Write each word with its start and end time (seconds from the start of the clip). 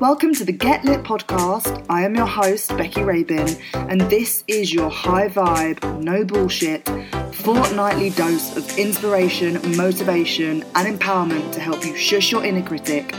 Welcome 0.00 0.32
to 0.34 0.44
the 0.44 0.52
Get 0.52 0.84
Lit 0.84 1.02
podcast. 1.02 1.84
I 1.88 2.04
am 2.04 2.14
your 2.14 2.24
host, 2.24 2.68
Becky 2.76 3.02
Rabin, 3.02 3.56
and 3.74 4.00
this 4.02 4.44
is 4.46 4.72
your 4.72 4.88
high 4.88 5.26
vibe, 5.26 6.00
no 6.00 6.24
bullshit, 6.24 6.88
fortnightly 7.34 8.10
dose 8.10 8.56
of 8.56 8.78
inspiration, 8.78 9.54
motivation, 9.76 10.62
and 10.76 11.00
empowerment 11.00 11.52
to 11.52 11.58
help 11.58 11.84
you 11.84 11.96
shush 11.96 12.30
your 12.30 12.44
inner 12.44 12.62
critic, 12.62 13.12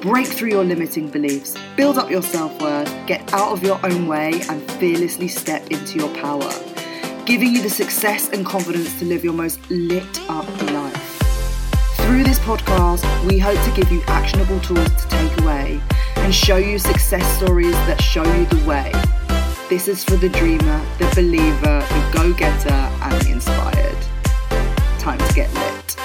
break 0.00 0.26
through 0.26 0.48
your 0.48 0.64
limiting 0.64 1.10
beliefs, 1.10 1.54
build 1.76 1.98
up 1.98 2.10
your 2.10 2.22
self 2.22 2.58
worth, 2.62 2.90
get 3.06 3.30
out 3.34 3.52
of 3.52 3.62
your 3.62 3.78
own 3.84 4.06
way, 4.06 4.40
and 4.48 4.62
fearlessly 4.72 5.28
step 5.28 5.70
into 5.70 5.98
your 5.98 6.14
power, 6.14 6.50
giving 7.26 7.54
you 7.54 7.60
the 7.60 7.68
success 7.68 8.30
and 8.30 8.46
confidence 8.46 8.98
to 8.98 9.04
live 9.04 9.22
your 9.22 9.34
most 9.34 9.60
lit 9.70 10.30
up 10.30 10.48
life. 10.72 11.18
Through 11.96 12.24
this 12.24 12.38
podcast, 12.38 13.04
we 13.26 13.38
hope 13.38 13.62
to 13.64 13.70
give 13.78 13.92
you 13.92 14.00
actionable 14.06 14.60
tools 14.60 14.88
to 14.88 15.08
take 15.08 15.40
away 15.42 15.78
and 16.22 16.32
show 16.32 16.56
you 16.56 16.78
success 16.78 17.26
stories 17.36 17.74
that 17.88 18.00
show 18.00 18.22
you 18.22 18.46
the 18.46 18.64
way. 18.64 18.92
This 19.68 19.88
is 19.88 20.04
for 20.04 20.14
the 20.14 20.28
dreamer, 20.28 20.80
the 20.98 21.10
believer, 21.16 21.80
the 21.80 22.10
go 22.12 22.32
getter, 22.32 22.70
and 22.70 23.20
the 23.22 23.32
inspired. 23.32 23.96
Time 25.00 25.18
to 25.18 25.34
get 25.34 25.52
lit. 25.52 25.96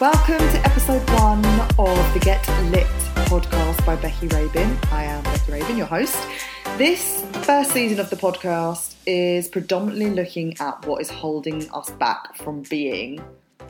Welcome 0.00 0.38
to 0.38 0.60
episode 0.64 1.02
one 1.18 1.44
of 1.80 2.14
the 2.14 2.20
Get 2.22 2.46
Lit 2.70 2.86
podcast 3.26 3.84
by 3.84 3.96
Becky 3.96 4.28
Rabin. 4.28 4.78
I 4.92 5.02
am 5.02 5.24
Becky 5.24 5.50
Rabin, 5.50 5.76
your 5.76 5.86
host. 5.86 6.16
This 6.78 7.24
first 7.42 7.72
season 7.72 7.98
of 7.98 8.08
the 8.08 8.14
podcast 8.14 8.94
is 9.04 9.48
predominantly 9.48 10.10
looking 10.10 10.56
at 10.60 10.86
what 10.86 11.02
is 11.02 11.10
holding 11.10 11.68
us 11.72 11.90
back 11.90 12.36
from 12.36 12.62
being 12.70 13.20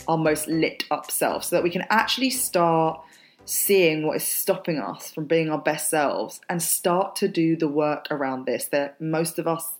our 0.07 0.19
most 0.19 0.47
lit 0.47 0.85
up 0.91 1.11
self 1.11 1.45
so 1.45 1.57
that 1.57 1.63
we 1.63 1.71
can 1.71 1.87
actually 1.89 2.29
start 2.29 3.01
seeing 3.47 4.07
what 4.07 4.17
is 4.17 4.25
stopping 4.25 4.79
us 4.79 5.11
from 5.11 5.25
being 5.25 5.49
our 5.49 5.57
best 5.57 5.89
selves 5.89 6.43
and 6.51 6.63
start 6.63 7.17
to 7.17 7.29
do 7.29 7.57
the 7.57 7.67
work 7.67 8.09
around 8.11 8.45
this 8.45 8.67
that 8.67 9.01
most 9.01 9.39
of 9.39 9.47
us 9.47 9.71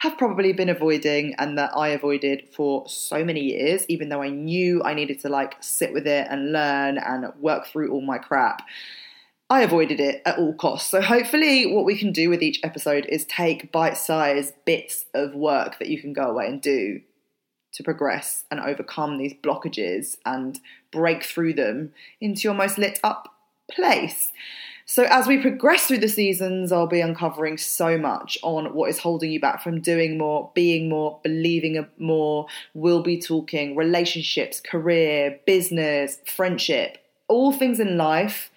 have 0.00 0.18
probably 0.18 0.52
been 0.52 0.68
avoiding 0.68 1.32
and 1.38 1.56
that 1.56 1.70
I 1.76 1.90
avoided 1.90 2.48
for 2.56 2.88
so 2.88 3.24
many 3.24 3.40
years, 3.40 3.86
even 3.88 4.08
though 4.08 4.20
I 4.20 4.30
knew 4.30 4.82
I 4.82 4.94
needed 4.94 5.20
to 5.20 5.28
like 5.28 5.54
sit 5.60 5.92
with 5.92 6.08
it 6.08 6.26
and 6.28 6.50
learn 6.50 6.98
and 6.98 7.32
work 7.38 7.68
through 7.68 7.92
all 7.92 8.00
my 8.00 8.18
crap. 8.18 8.62
I 9.50 9.62
avoided 9.62 10.00
it 10.00 10.22
at 10.24 10.38
all 10.38 10.54
costs. 10.54 10.90
So, 10.90 11.00
hopefully, 11.00 11.66
what 11.66 11.84
we 11.84 11.98
can 11.98 12.12
do 12.12 12.30
with 12.30 12.42
each 12.42 12.60
episode 12.62 13.06
is 13.08 13.24
take 13.26 13.70
bite 13.70 13.96
sized 13.96 14.54
bits 14.64 15.04
of 15.12 15.34
work 15.34 15.78
that 15.78 15.88
you 15.88 16.00
can 16.00 16.12
go 16.12 16.22
away 16.22 16.48
and 16.48 16.60
do 16.62 17.00
to 17.72 17.82
progress 17.82 18.44
and 18.50 18.60
overcome 18.60 19.18
these 19.18 19.34
blockages 19.34 20.16
and 20.24 20.60
break 20.90 21.24
through 21.24 21.52
them 21.52 21.92
into 22.20 22.42
your 22.42 22.54
most 22.54 22.78
lit 22.78 23.00
up 23.02 23.34
place. 23.70 24.32
So, 24.86 25.04
as 25.04 25.26
we 25.26 25.38
progress 25.38 25.86
through 25.86 25.98
the 25.98 26.08
seasons, 26.08 26.70
I'll 26.72 26.86
be 26.86 27.00
uncovering 27.00 27.58
so 27.58 27.98
much 27.98 28.38
on 28.42 28.74
what 28.74 28.90
is 28.90 28.98
holding 28.98 29.30
you 29.30 29.40
back 29.40 29.62
from 29.62 29.80
doing 29.80 30.18
more, 30.18 30.50
being 30.54 30.88
more, 30.88 31.20
believing 31.22 31.86
more. 31.98 32.46
We'll 32.74 33.02
be 33.02 33.20
talking 33.20 33.76
relationships, 33.76 34.60
career, 34.60 35.38
business, 35.46 36.18
friendship, 36.26 36.98
all 37.28 37.52
things 37.52 37.80
in 37.80 37.96
life 37.96 38.50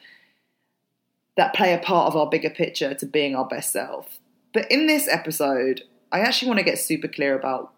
that 1.37 1.53
play 1.53 1.73
a 1.73 1.77
part 1.77 2.07
of 2.07 2.17
our 2.17 2.27
bigger 2.27 2.49
picture 2.49 2.93
to 2.95 3.05
being 3.05 3.35
our 3.35 3.47
best 3.47 3.71
self. 3.71 4.19
But 4.53 4.69
in 4.71 4.87
this 4.87 5.07
episode, 5.07 5.83
I 6.11 6.19
actually 6.19 6.49
want 6.49 6.59
to 6.59 6.65
get 6.65 6.79
super 6.79 7.07
clear 7.07 7.37
about 7.37 7.73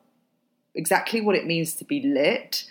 exactly 0.74 1.22
what 1.22 1.36
it 1.36 1.46
means 1.46 1.76
to 1.76 1.86
be 1.86 2.02
lit, 2.02 2.66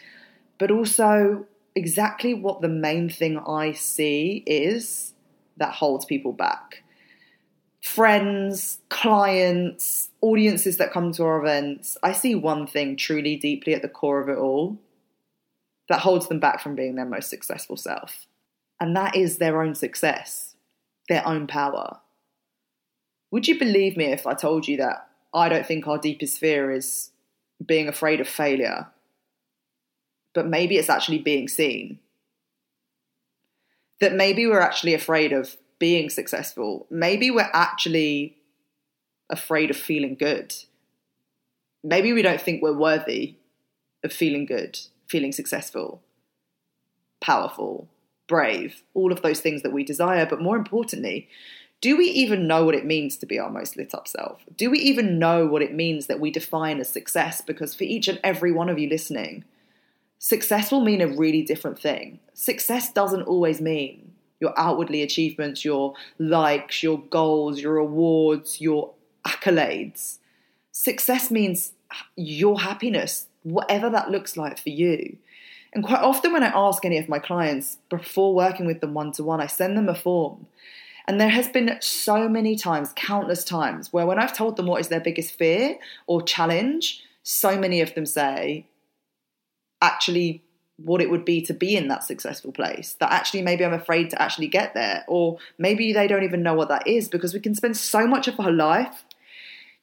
but 0.58 0.70
also 0.70 1.46
exactly 1.74 2.34
what 2.34 2.60
the 2.60 2.68
main 2.68 3.08
thing 3.08 3.38
I 3.38 3.72
see 3.72 4.42
is 4.46 5.12
that 5.58 5.74
holds 5.74 6.04
people 6.04 6.32
back. 6.32 6.82
Friends, 7.82 8.78
clients, 8.88 10.10
audiences 10.20 10.78
that 10.78 10.92
come 10.92 11.12
to 11.12 11.24
our 11.24 11.40
events, 11.40 11.96
I 12.02 12.12
see 12.12 12.34
one 12.34 12.66
thing 12.66 12.96
truly 12.96 13.36
deeply 13.36 13.74
at 13.74 13.82
the 13.82 13.88
core 13.88 14.20
of 14.20 14.28
it 14.28 14.38
all 14.38 14.78
that 15.88 16.00
holds 16.00 16.28
them 16.28 16.40
back 16.40 16.60
from 16.60 16.74
being 16.74 16.96
their 16.96 17.06
most 17.06 17.30
successful 17.30 17.76
self. 17.76 18.26
And 18.80 18.94
that 18.96 19.16
is 19.16 19.38
their 19.38 19.62
own 19.62 19.74
success, 19.74 20.54
their 21.08 21.26
own 21.26 21.46
power. 21.46 21.98
Would 23.30 23.48
you 23.48 23.58
believe 23.58 23.96
me 23.96 24.06
if 24.06 24.26
I 24.26 24.34
told 24.34 24.68
you 24.68 24.76
that 24.78 25.08
I 25.34 25.48
don't 25.48 25.66
think 25.66 25.86
our 25.86 25.98
deepest 25.98 26.38
fear 26.38 26.70
is 26.70 27.10
being 27.64 27.88
afraid 27.88 28.20
of 28.20 28.28
failure, 28.28 28.88
but 30.34 30.46
maybe 30.46 30.76
it's 30.76 30.90
actually 30.90 31.18
being 31.18 31.48
seen? 31.48 31.98
that 34.00 34.14
maybe 34.14 34.46
we're 34.46 34.60
actually 34.60 34.94
afraid 34.94 35.32
of 35.32 35.56
being 35.78 36.10
successful. 36.10 36.86
Maybe 36.90 37.30
we're 37.30 37.50
actually 37.52 38.36
afraid 39.30 39.70
of 39.70 39.76
feeling 39.76 40.14
good. 40.14 40.54
Maybe 41.82 42.12
we 42.12 42.22
don't 42.22 42.40
think 42.40 42.62
we're 42.62 42.76
worthy 42.76 43.36
of 44.04 44.12
feeling 44.12 44.46
good, 44.46 44.78
feeling 45.08 45.32
successful, 45.32 46.02
powerful, 47.20 47.88
brave, 48.28 48.82
all 48.94 49.10
of 49.10 49.22
those 49.22 49.40
things 49.40 49.62
that 49.62 49.72
we 49.72 49.82
desire. 49.82 50.26
But 50.26 50.40
more 50.40 50.56
importantly, 50.56 51.28
do 51.80 51.96
we 51.96 52.06
even 52.06 52.46
know 52.46 52.64
what 52.64 52.74
it 52.74 52.84
means 52.84 53.16
to 53.16 53.26
be 53.26 53.38
our 53.38 53.50
most 53.50 53.76
lit 53.76 53.94
up 53.94 54.06
self? 54.06 54.42
Do 54.56 54.70
we 54.70 54.78
even 54.78 55.18
know 55.18 55.46
what 55.46 55.62
it 55.62 55.74
means 55.74 56.06
that 56.06 56.20
we 56.20 56.30
define 56.30 56.78
as 56.80 56.88
success? 56.88 57.40
Because 57.40 57.74
for 57.74 57.84
each 57.84 58.06
and 58.06 58.20
every 58.22 58.52
one 58.52 58.68
of 58.68 58.78
you 58.78 58.88
listening, 58.88 59.44
success 60.18 60.70
will 60.70 60.80
mean 60.80 61.00
a 61.00 61.08
really 61.08 61.42
different 61.42 61.78
thing. 61.78 62.20
Success 62.34 62.92
doesn't 62.92 63.22
always 63.22 63.60
mean 63.60 64.12
your 64.40 64.52
outwardly 64.56 65.02
achievements, 65.02 65.64
your 65.64 65.94
likes, 66.18 66.82
your 66.82 66.98
goals, 66.98 67.60
your 67.60 67.76
awards, 67.76 68.60
your 68.60 68.92
accolades. 69.24 70.18
Success 70.72 71.30
means 71.30 71.72
your 72.16 72.60
happiness, 72.60 73.26
whatever 73.42 73.90
that 73.90 74.10
looks 74.10 74.36
like 74.36 74.58
for 74.58 74.70
you. 74.70 75.16
And 75.72 75.84
quite 75.84 76.00
often, 76.00 76.32
when 76.32 76.42
I 76.42 76.52
ask 76.54 76.84
any 76.84 76.98
of 76.98 77.08
my 77.08 77.18
clients 77.18 77.78
before 77.90 78.34
working 78.34 78.66
with 78.66 78.80
them 78.80 78.94
one 78.94 79.12
to 79.12 79.24
one, 79.24 79.40
I 79.40 79.46
send 79.46 79.76
them 79.76 79.88
a 79.88 79.94
form. 79.94 80.46
And 81.06 81.20
there 81.20 81.28
has 81.28 81.48
been 81.48 81.76
so 81.80 82.28
many 82.28 82.56
times, 82.56 82.92
countless 82.94 83.44
times, 83.44 83.92
where 83.92 84.06
when 84.06 84.18
I've 84.18 84.36
told 84.36 84.56
them 84.56 84.66
what 84.66 84.80
is 84.80 84.88
their 84.88 85.00
biggest 85.00 85.38
fear 85.38 85.78
or 86.06 86.22
challenge, 86.22 87.02
so 87.22 87.58
many 87.58 87.80
of 87.80 87.94
them 87.94 88.06
say, 88.06 88.66
actually 89.80 90.42
what 90.76 91.02
it 91.02 91.10
would 91.10 91.24
be 91.24 91.42
to 91.42 91.52
be 91.52 91.76
in 91.76 91.88
that 91.88 92.04
successful 92.04 92.52
place 92.52 92.94
that 93.00 93.10
actually 93.10 93.42
maybe 93.42 93.64
i'm 93.64 93.72
afraid 93.72 94.08
to 94.10 94.22
actually 94.22 94.46
get 94.46 94.74
there 94.74 95.04
or 95.08 95.36
maybe 95.56 95.92
they 95.92 96.06
don't 96.06 96.22
even 96.22 96.40
know 96.42 96.54
what 96.54 96.68
that 96.68 96.86
is 96.86 97.08
because 97.08 97.34
we 97.34 97.40
can 97.40 97.54
spend 97.54 97.76
so 97.76 98.06
much 98.06 98.28
of 98.28 98.38
our 98.38 98.52
life 98.52 99.04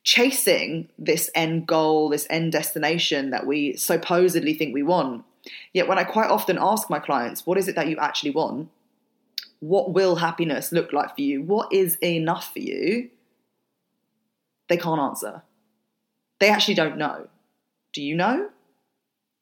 chasing 0.05 0.87
this 0.99 1.31
end 1.33 1.67
goal, 1.67 2.09
this 2.09 2.27
end 2.29 2.51
destination 2.53 3.31
that 3.31 3.45
we 3.45 3.75
supposedly 3.75 4.53
think 4.53 4.73
we 4.73 4.83
want. 4.83 5.25
Yet, 5.73 5.87
when 5.87 5.99
I 5.99 6.03
quite 6.03 6.29
often 6.29 6.57
ask 6.59 6.89
my 6.89 6.99
clients, 6.99 7.45
what 7.45 7.57
is 7.57 7.67
it 7.67 7.75
that 7.75 7.87
you 7.87 7.97
actually 7.97 8.31
want? 8.31 8.69
What 9.59 9.93
will 9.93 10.17
happiness 10.17 10.71
look 10.71 10.93
like 10.93 11.15
for 11.15 11.21
you? 11.21 11.41
What 11.41 11.71
is 11.71 11.97
enough 12.03 12.53
for 12.53 12.59
you? 12.59 13.09
They 14.69 14.77
can't 14.77 14.99
answer. 14.99 15.43
They 16.39 16.49
actually 16.49 16.75
don't 16.75 16.97
know. 16.97 17.27
Do 17.93 18.01
you 18.01 18.15
know? 18.15 18.49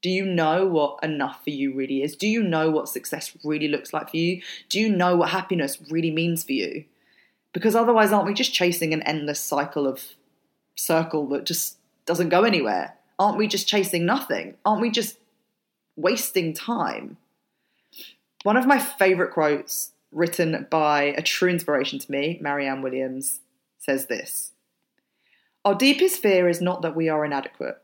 Do 0.01 0.09
you 0.09 0.25
know 0.25 0.67
what 0.67 1.00
enough 1.01 1.44
for 1.44 1.50
you 1.50 1.73
really 1.73 2.03
is? 2.03 2.15
Do 2.15 2.27
you 2.27 2.44
know 2.44 2.69
what 2.69 2.89
success 2.89 3.35
really 3.44 3.69
looks 3.69 3.94
like 3.94 4.11
for 4.11 4.17
you? 4.17 4.41
Do 4.67 4.79
you 4.79 4.89
know 4.89 5.15
what 5.15 5.29
happiness 5.29 5.79
really 5.89 6.11
means 6.11 6.44
for 6.44 6.51
you? 6.51 6.83
Because 7.53 7.73
otherwise, 7.73 8.11
aren't 8.11 8.27
we 8.27 8.33
just 8.33 8.53
chasing 8.53 8.94
an 8.94 9.01
endless 9.03 9.39
cycle 9.39 9.88
of 9.88 10.03
circle 10.75 11.27
that 11.29 11.45
just 11.45 11.77
doesn't 12.05 12.29
go 12.29 12.44
anywhere? 12.44 12.95
Aren't 13.17 13.38
we 13.38 13.47
just 13.47 13.67
chasing 13.67 14.05
nothing? 14.05 14.55
Aren't 14.65 14.81
we 14.81 14.91
just 14.91 15.17
wasting 15.95 16.53
time? 16.53 17.17
One 18.43 18.57
of 18.57 18.67
my 18.67 18.79
favourite 18.79 19.31
quotes, 19.31 19.91
written 20.11 20.67
by 20.69 21.03
a 21.03 21.21
true 21.21 21.49
inspiration 21.49 21.99
to 21.99 22.11
me, 22.11 22.37
Marianne 22.41 22.81
Williams, 22.81 23.39
says 23.79 24.07
this 24.07 24.51
Our 25.65 25.75
deepest 25.75 26.21
fear 26.21 26.47
is 26.47 26.61
not 26.61 26.81
that 26.81 26.95
we 26.95 27.09
are 27.09 27.25
inadequate. 27.25 27.77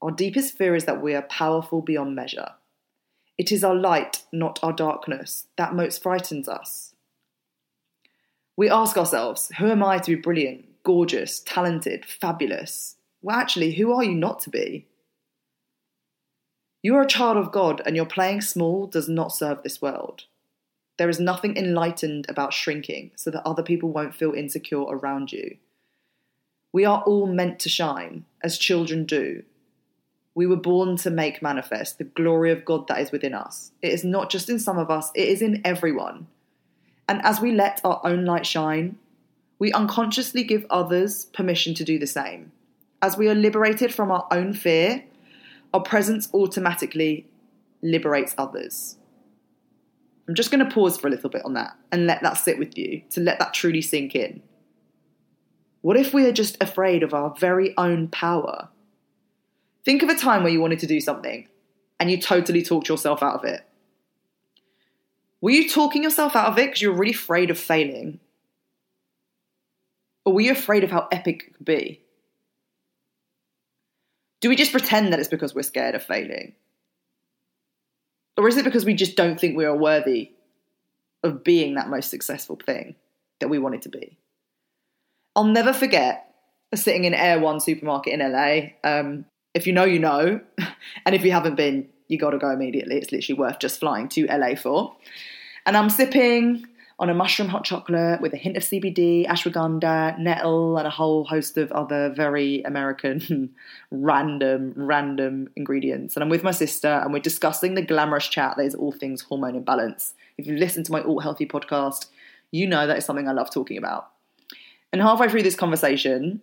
Our 0.00 0.10
deepest 0.10 0.56
fear 0.56 0.74
is 0.74 0.84
that 0.86 1.00
we 1.00 1.14
are 1.14 1.22
powerful 1.22 1.80
beyond 1.80 2.16
measure. 2.16 2.48
It 3.38 3.52
is 3.52 3.64
our 3.64 3.74
light, 3.74 4.24
not 4.32 4.58
our 4.62 4.72
darkness, 4.72 5.46
that 5.56 5.74
most 5.74 6.02
frightens 6.02 6.48
us. 6.48 6.94
We 8.56 8.68
ask 8.68 8.96
ourselves, 8.96 9.50
who 9.58 9.70
am 9.70 9.82
I 9.82 9.98
to 9.98 10.16
be 10.16 10.20
brilliant, 10.20 10.82
gorgeous, 10.82 11.40
talented, 11.40 12.04
fabulous? 12.04 12.96
Well, 13.22 13.36
actually, 13.36 13.72
who 13.72 13.92
are 13.92 14.04
you 14.04 14.14
not 14.14 14.40
to 14.40 14.50
be? 14.50 14.86
You 16.82 16.96
are 16.96 17.02
a 17.02 17.06
child 17.06 17.36
of 17.36 17.52
God, 17.52 17.80
and 17.86 17.94
your 17.94 18.06
playing 18.06 18.40
small 18.40 18.86
does 18.86 19.08
not 19.08 19.32
serve 19.32 19.62
this 19.62 19.80
world. 19.80 20.24
There 20.98 21.08
is 21.08 21.20
nothing 21.20 21.56
enlightened 21.56 22.26
about 22.28 22.52
shrinking 22.52 23.12
so 23.16 23.30
that 23.30 23.46
other 23.46 23.62
people 23.62 23.90
won't 23.90 24.14
feel 24.14 24.32
insecure 24.32 24.82
around 24.82 25.32
you. 25.32 25.56
We 26.72 26.84
are 26.84 27.02
all 27.02 27.26
meant 27.26 27.60
to 27.60 27.68
shine, 27.68 28.24
as 28.42 28.58
children 28.58 29.04
do, 29.04 29.44
we 30.34 30.46
were 30.46 30.56
born 30.56 30.96
to 30.96 31.10
make 31.10 31.42
manifest 31.42 31.98
the 31.98 32.04
glory 32.04 32.50
of 32.50 32.64
God 32.64 32.88
that 32.88 33.00
is 33.00 33.12
within 33.12 33.34
us. 33.34 33.72
It 33.82 33.92
is 33.92 34.04
not 34.04 34.30
just 34.30 34.48
in 34.48 34.58
some 34.58 34.78
of 34.78 34.90
us, 34.90 35.10
it 35.14 35.28
is 35.28 35.42
in 35.42 35.60
everyone. 35.64 36.26
And 37.08 37.20
as 37.22 37.40
we 37.40 37.52
let 37.52 37.80
our 37.84 38.00
own 38.04 38.24
light 38.24 38.46
shine, 38.46 38.96
we 39.58 39.72
unconsciously 39.72 40.42
give 40.44 40.64
others 40.70 41.26
permission 41.26 41.74
to 41.74 41.84
do 41.84 41.98
the 41.98 42.06
same. 42.06 42.52
As 43.02 43.16
we 43.16 43.28
are 43.28 43.34
liberated 43.34 43.92
from 43.92 44.10
our 44.10 44.26
own 44.30 44.54
fear, 44.54 45.04
our 45.72 45.82
presence 45.82 46.28
automatically 46.34 47.28
liberates 47.82 48.34
others. 48.38 48.96
I'm 50.28 50.34
just 50.34 50.50
going 50.50 50.64
to 50.64 50.72
pause 50.72 50.96
for 50.96 51.08
a 51.08 51.10
little 51.10 51.30
bit 51.30 51.44
on 51.44 51.54
that 51.54 51.76
and 51.90 52.06
let 52.06 52.22
that 52.22 52.34
sit 52.34 52.58
with 52.58 52.78
you, 52.78 53.02
to 53.10 53.20
let 53.20 53.38
that 53.38 53.54
truly 53.54 53.82
sink 53.82 54.14
in. 54.14 54.42
What 55.80 55.96
if 55.96 56.14
we 56.14 56.26
are 56.26 56.32
just 56.32 56.62
afraid 56.62 57.02
of 57.02 57.12
our 57.12 57.34
very 57.34 57.76
own 57.76 58.08
power? 58.08 58.68
Think 59.84 60.02
of 60.02 60.08
a 60.08 60.14
time 60.14 60.44
where 60.44 60.52
you 60.52 60.60
wanted 60.60 60.78
to 60.80 60.86
do 60.86 61.00
something 61.00 61.48
and 61.98 62.10
you 62.10 62.20
totally 62.20 62.62
talked 62.62 62.88
yourself 62.88 63.22
out 63.22 63.34
of 63.34 63.44
it. 63.44 63.62
Were 65.40 65.50
you 65.50 65.68
talking 65.68 66.04
yourself 66.04 66.36
out 66.36 66.46
of 66.46 66.58
it 66.58 66.66
because 66.66 66.82
you 66.82 66.92
were 66.92 66.98
really 66.98 67.12
afraid 67.12 67.50
of 67.50 67.58
failing? 67.58 68.20
Or 70.24 70.34
were 70.34 70.40
you 70.40 70.52
afraid 70.52 70.84
of 70.84 70.92
how 70.92 71.08
epic 71.10 71.44
it 71.48 71.54
could 71.56 71.64
be? 71.64 72.00
Do 74.42 74.48
we 74.48 74.56
just 74.56 74.72
pretend 74.72 75.12
that 75.12 75.20
it's 75.20 75.28
because 75.28 75.54
we're 75.54 75.62
scared 75.62 75.94
of 75.94 76.02
failing? 76.02 76.54
Or 78.36 78.48
is 78.48 78.56
it 78.56 78.64
because 78.64 78.84
we 78.84 78.94
just 78.94 79.16
don't 79.16 79.38
think 79.38 79.56
we 79.56 79.64
are 79.64 79.76
worthy 79.76 80.32
of 81.22 81.44
being 81.44 81.74
that 81.74 81.88
most 81.88 82.10
successful 82.10 82.58
thing 82.66 82.96
that 83.40 83.48
we 83.48 83.58
wanted 83.58 83.82
to 83.82 83.88
be? 83.88 84.18
I'll 85.36 85.44
never 85.44 85.72
forget 85.72 86.34
sitting 86.74 87.04
in 87.04 87.14
Erewhon 87.14 87.60
supermarket 87.60 88.14
in 88.14 88.32
LA. 88.32 88.72
Um, 88.82 89.26
if 89.54 89.66
you 89.66 89.72
know, 89.72 89.84
you 89.84 90.00
know. 90.00 90.40
and 91.06 91.14
if 91.14 91.24
you 91.24 91.30
haven't 91.30 91.54
been, 91.54 91.88
you 92.08 92.18
got 92.18 92.30
to 92.30 92.38
go 92.38 92.50
immediately. 92.50 92.96
It's 92.96 93.12
literally 93.12 93.38
worth 93.38 93.60
just 93.60 93.78
flying 93.78 94.08
to 94.10 94.26
LA 94.26 94.56
for. 94.56 94.96
And 95.66 95.76
I'm 95.76 95.88
sipping 95.88 96.66
on 97.02 97.10
a 97.10 97.14
mushroom 97.14 97.48
hot 97.48 97.64
chocolate 97.64 98.20
with 98.20 98.32
a 98.32 98.36
hint 98.36 98.56
of 98.56 98.62
CBD, 98.62 99.26
ashwagandha, 99.26 100.16
nettle, 100.20 100.78
and 100.78 100.86
a 100.86 100.90
whole 100.90 101.24
host 101.24 101.58
of 101.58 101.72
other 101.72 102.10
very 102.10 102.62
American 102.62 103.52
random, 103.90 104.72
random 104.76 105.50
ingredients. 105.56 106.14
And 106.14 106.22
I'm 106.22 106.30
with 106.30 106.44
my 106.44 106.52
sister, 106.52 106.86
and 106.86 107.12
we're 107.12 107.18
discussing 107.18 107.74
the 107.74 107.82
glamorous 107.82 108.28
chat 108.28 108.56
that 108.56 108.62
is 108.64 108.76
all 108.76 108.92
things 108.92 109.22
hormone 109.22 109.56
imbalance. 109.56 110.14
If 110.38 110.46
you've 110.46 110.60
listened 110.60 110.86
to 110.86 110.92
my 110.92 111.00
All 111.00 111.18
Healthy 111.18 111.46
podcast, 111.46 112.06
you 112.52 112.68
know 112.68 112.86
that 112.86 112.98
is 112.98 113.04
something 113.04 113.28
I 113.28 113.32
love 113.32 113.52
talking 113.52 113.78
about. 113.78 114.08
And 114.92 115.02
halfway 115.02 115.28
through 115.28 115.42
this 115.42 115.56
conversation, 115.56 116.40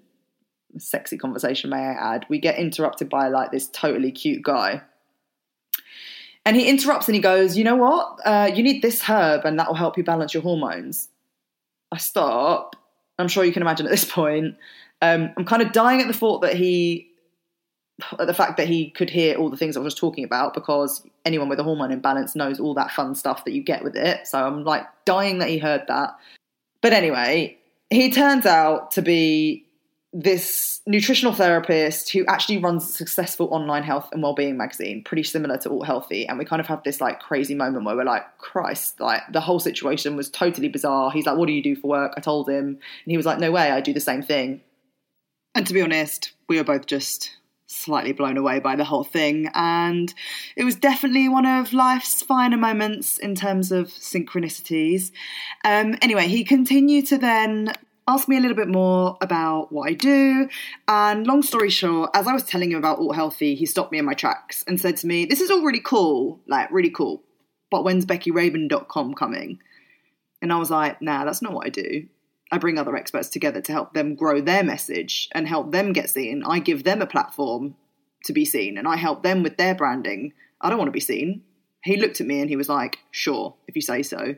sexy 0.77 1.17
conversation, 1.17 1.69
may 1.69 1.77
I 1.77 2.15
add, 2.15 2.25
we 2.27 2.37
get 2.37 2.59
interrupted 2.59 3.07
by 3.07 3.29
like 3.29 3.51
this 3.51 3.67
totally 3.67 4.11
cute 4.11 4.43
guy. 4.43 4.81
And 6.45 6.55
he 6.55 6.67
interrupts 6.67 7.07
and 7.07 7.15
he 7.15 7.21
goes, 7.21 7.57
You 7.57 7.63
know 7.63 7.75
what? 7.75 8.19
Uh, 8.25 8.51
you 8.53 8.63
need 8.63 8.81
this 8.81 9.01
herb 9.01 9.45
and 9.45 9.59
that 9.59 9.67
will 9.67 9.75
help 9.75 9.97
you 9.97 10.03
balance 10.03 10.33
your 10.33 10.43
hormones. 10.43 11.09
I 11.91 11.97
stop. 11.97 12.75
I'm 13.17 13.27
sure 13.27 13.43
you 13.43 13.51
can 13.51 13.61
imagine 13.61 13.85
at 13.85 13.91
this 13.91 14.05
point. 14.05 14.55
Um, 15.01 15.31
I'm 15.37 15.45
kind 15.45 15.61
of 15.61 15.71
dying 15.71 16.01
at 16.01 16.07
the 16.07 16.13
thought 16.13 16.41
that 16.41 16.55
he, 16.55 17.09
at 18.17 18.27
the 18.27 18.33
fact 18.33 18.57
that 18.57 18.67
he 18.67 18.89
could 18.91 19.09
hear 19.09 19.35
all 19.35 19.49
the 19.49 19.57
things 19.57 19.75
I 19.75 19.81
was 19.81 19.95
talking 19.95 20.23
about 20.23 20.53
because 20.53 21.03
anyone 21.25 21.49
with 21.49 21.59
a 21.59 21.63
hormone 21.63 21.91
imbalance 21.91 22.35
knows 22.35 22.59
all 22.59 22.73
that 22.75 22.91
fun 22.91 23.15
stuff 23.15 23.45
that 23.45 23.53
you 23.53 23.61
get 23.61 23.83
with 23.83 23.95
it. 23.95 24.27
So 24.27 24.45
I'm 24.45 24.63
like 24.63 24.85
dying 25.05 25.39
that 25.39 25.49
he 25.49 25.57
heard 25.57 25.83
that. 25.87 26.17
But 26.81 26.93
anyway, 26.93 27.57
he 27.89 28.11
turns 28.11 28.45
out 28.45 28.91
to 28.91 29.01
be 29.01 29.65
this 30.11 30.81
nutritional 30.87 31.33
therapist 31.33 32.11
who 32.11 32.25
actually 32.25 32.57
runs 32.57 32.83
a 32.83 32.91
successful 32.91 33.47
online 33.51 33.83
health 33.83 34.09
and 34.11 34.23
well-being 34.23 34.57
magazine 34.57 35.03
pretty 35.03 35.21
similar 35.21 35.57
to 35.57 35.69
All 35.69 35.83
healthy. 35.83 36.27
And 36.27 36.39
we 36.39 36.45
kind 36.45 36.59
of 36.59 36.65
have 36.67 36.83
this 36.83 36.99
like 36.99 37.19
crazy 37.19 37.53
moment 37.53 37.85
where 37.85 37.95
we're 37.95 38.05
like 38.05 38.25
christ 38.39 38.99
like 38.99 39.21
the 39.31 39.41
whole 39.41 39.59
situation 39.59 40.15
was 40.15 40.29
totally 40.29 40.67
bizarre. 40.67 41.11
He's 41.11 41.27
like 41.27 41.37
what 41.37 41.45
do 41.45 41.53
you 41.53 41.61
do 41.61 41.75
for 41.75 41.87
work 41.87 42.13
i 42.17 42.21
told 42.21 42.49
him 42.49 42.65
and 42.65 42.79
he 43.05 43.17
was 43.17 43.25
like 43.25 43.39
no 43.39 43.51
way 43.51 43.71
i 43.71 43.81
do 43.81 43.93
the 43.93 43.99
same 43.99 44.23
thing. 44.23 44.61
And 45.53 45.67
to 45.67 45.73
be 45.73 45.81
honest 45.81 46.31
we 46.47 46.57
were 46.57 46.63
both 46.63 46.87
just 46.87 47.35
slightly 47.67 48.11
blown 48.11 48.35
away 48.35 48.59
by 48.59 48.75
the 48.75 48.83
whole 48.83 49.03
thing. 49.03 49.47
And 49.53 50.11
it 50.55 50.63
was 50.63 50.75
definitely 50.75 51.29
one 51.29 51.45
of 51.45 51.71
life's 51.71 52.23
finer 52.23 52.57
moments 52.57 53.19
in 53.19 53.35
terms 53.35 53.71
of 53.71 53.89
synchronicities. 53.89 55.11
Um, 55.63 55.95
anyway 56.01 56.27
he 56.27 56.43
continued 56.43 57.05
to 57.07 57.19
then 57.19 57.73
asked 58.09 58.27
me 58.27 58.37
a 58.37 58.39
little 58.39 58.57
bit 58.57 58.67
more 58.67 59.17
about 59.21 59.71
what 59.71 59.87
I 59.87 59.93
do. 59.93 60.49
And 60.87 61.27
long 61.27 61.43
story 61.43 61.69
short, 61.69 62.09
as 62.15 62.27
I 62.27 62.33
was 62.33 62.43
telling 62.43 62.71
him 62.71 62.79
about 62.79 62.97
All 62.97 63.13
Healthy, 63.13 63.53
he 63.53 63.67
stopped 63.67 63.91
me 63.91 63.99
in 63.99 64.05
my 64.05 64.15
tracks 64.15 64.63
and 64.67 64.81
said 64.81 64.97
to 64.97 65.07
me, 65.07 65.25
This 65.25 65.41
is 65.41 65.51
all 65.51 65.61
really 65.61 65.79
cool, 65.79 66.39
like 66.47 66.71
really 66.71 66.89
cool. 66.89 67.21
But 67.69 67.83
when's 67.83 68.07
BeckyRabin.com 68.07 69.13
coming? 69.13 69.59
And 70.41 70.51
I 70.51 70.57
was 70.57 70.71
like, 70.71 71.01
Nah, 71.03 71.23
that's 71.23 71.43
not 71.43 71.53
what 71.53 71.67
I 71.67 71.69
do. 71.69 72.07
I 72.51 72.57
bring 72.57 72.79
other 72.79 72.95
experts 72.95 73.29
together 73.29 73.61
to 73.61 73.71
help 73.71 73.93
them 73.93 74.15
grow 74.15 74.41
their 74.41 74.63
message 74.63 75.29
and 75.33 75.47
help 75.47 75.71
them 75.71 75.93
get 75.93 76.09
seen. 76.09 76.43
I 76.43 76.57
give 76.57 76.83
them 76.83 77.03
a 77.03 77.07
platform 77.07 77.75
to 78.23 78.33
be 78.33 78.43
seen 78.43 78.79
and 78.79 78.87
I 78.87 78.95
help 78.95 79.21
them 79.21 79.43
with 79.43 79.57
their 79.57 79.75
branding. 79.75 80.33
I 80.59 80.69
don't 80.69 80.79
want 80.79 80.87
to 80.87 80.93
be 80.93 80.99
seen. 80.99 81.43
He 81.83 81.95
looked 81.95 82.19
at 82.19 82.27
me 82.27 82.41
and 82.41 82.49
he 82.49 82.55
was 82.55 82.69
like, 82.69 82.97
Sure, 83.11 83.53
if 83.67 83.75
you 83.75 83.83
say 83.83 84.01
so. 84.01 84.35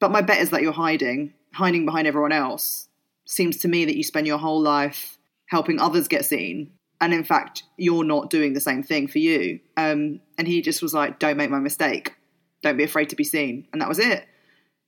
But 0.00 0.10
my 0.10 0.20
bet 0.20 0.40
is 0.40 0.50
that 0.50 0.60
you're 0.60 0.72
hiding, 0.72 1.32
hiding 1.54 1.86
behind 1.86 2.06
everyone 2.06 2.32
else 2.32 2.88
seems 3.30 3.58
to 3.58 3.68
me 3.68 3.84
that 3.84 3.96
you 3.96 4.02
spend 4.02 4.26
your 4.26 4.38
whole 4.38 4.60
life 4.60 5.16
helping 5.46 5.80
others 5.80 6.08
get 6.08 6.24
seen 6.24 6.72
and 7.00 7.14
in 7.14 7.22
fact 7.22 7.62
you're 7.76 8.04
not 8.04 8.28
doing 8.28 8.52
the 8.52 8.60
same 8.60 8.82
thing 8.82 9.06
for 9.06 9.18
you. 9.18 9.60
Um, 9.76 10.20
and 10.36 10.48
he 10.48 10.60
just 10.60 10.82
was 10.82 10.92
like 10.92 11.18
don't 11.18 11.36
make 11.36 11.50
my 11.50 11.60
mistake. 11.60 12.16
Don't 12.62 12.76
be 12.76 12.84
afraid 12.84 13.08
to 13.10 13.16
be 13.16 13.24
seen. 13.24 13.66
And 13.72 13.80
that 13.80 13.88
was 13.88 14.00
it. 14.00 14.26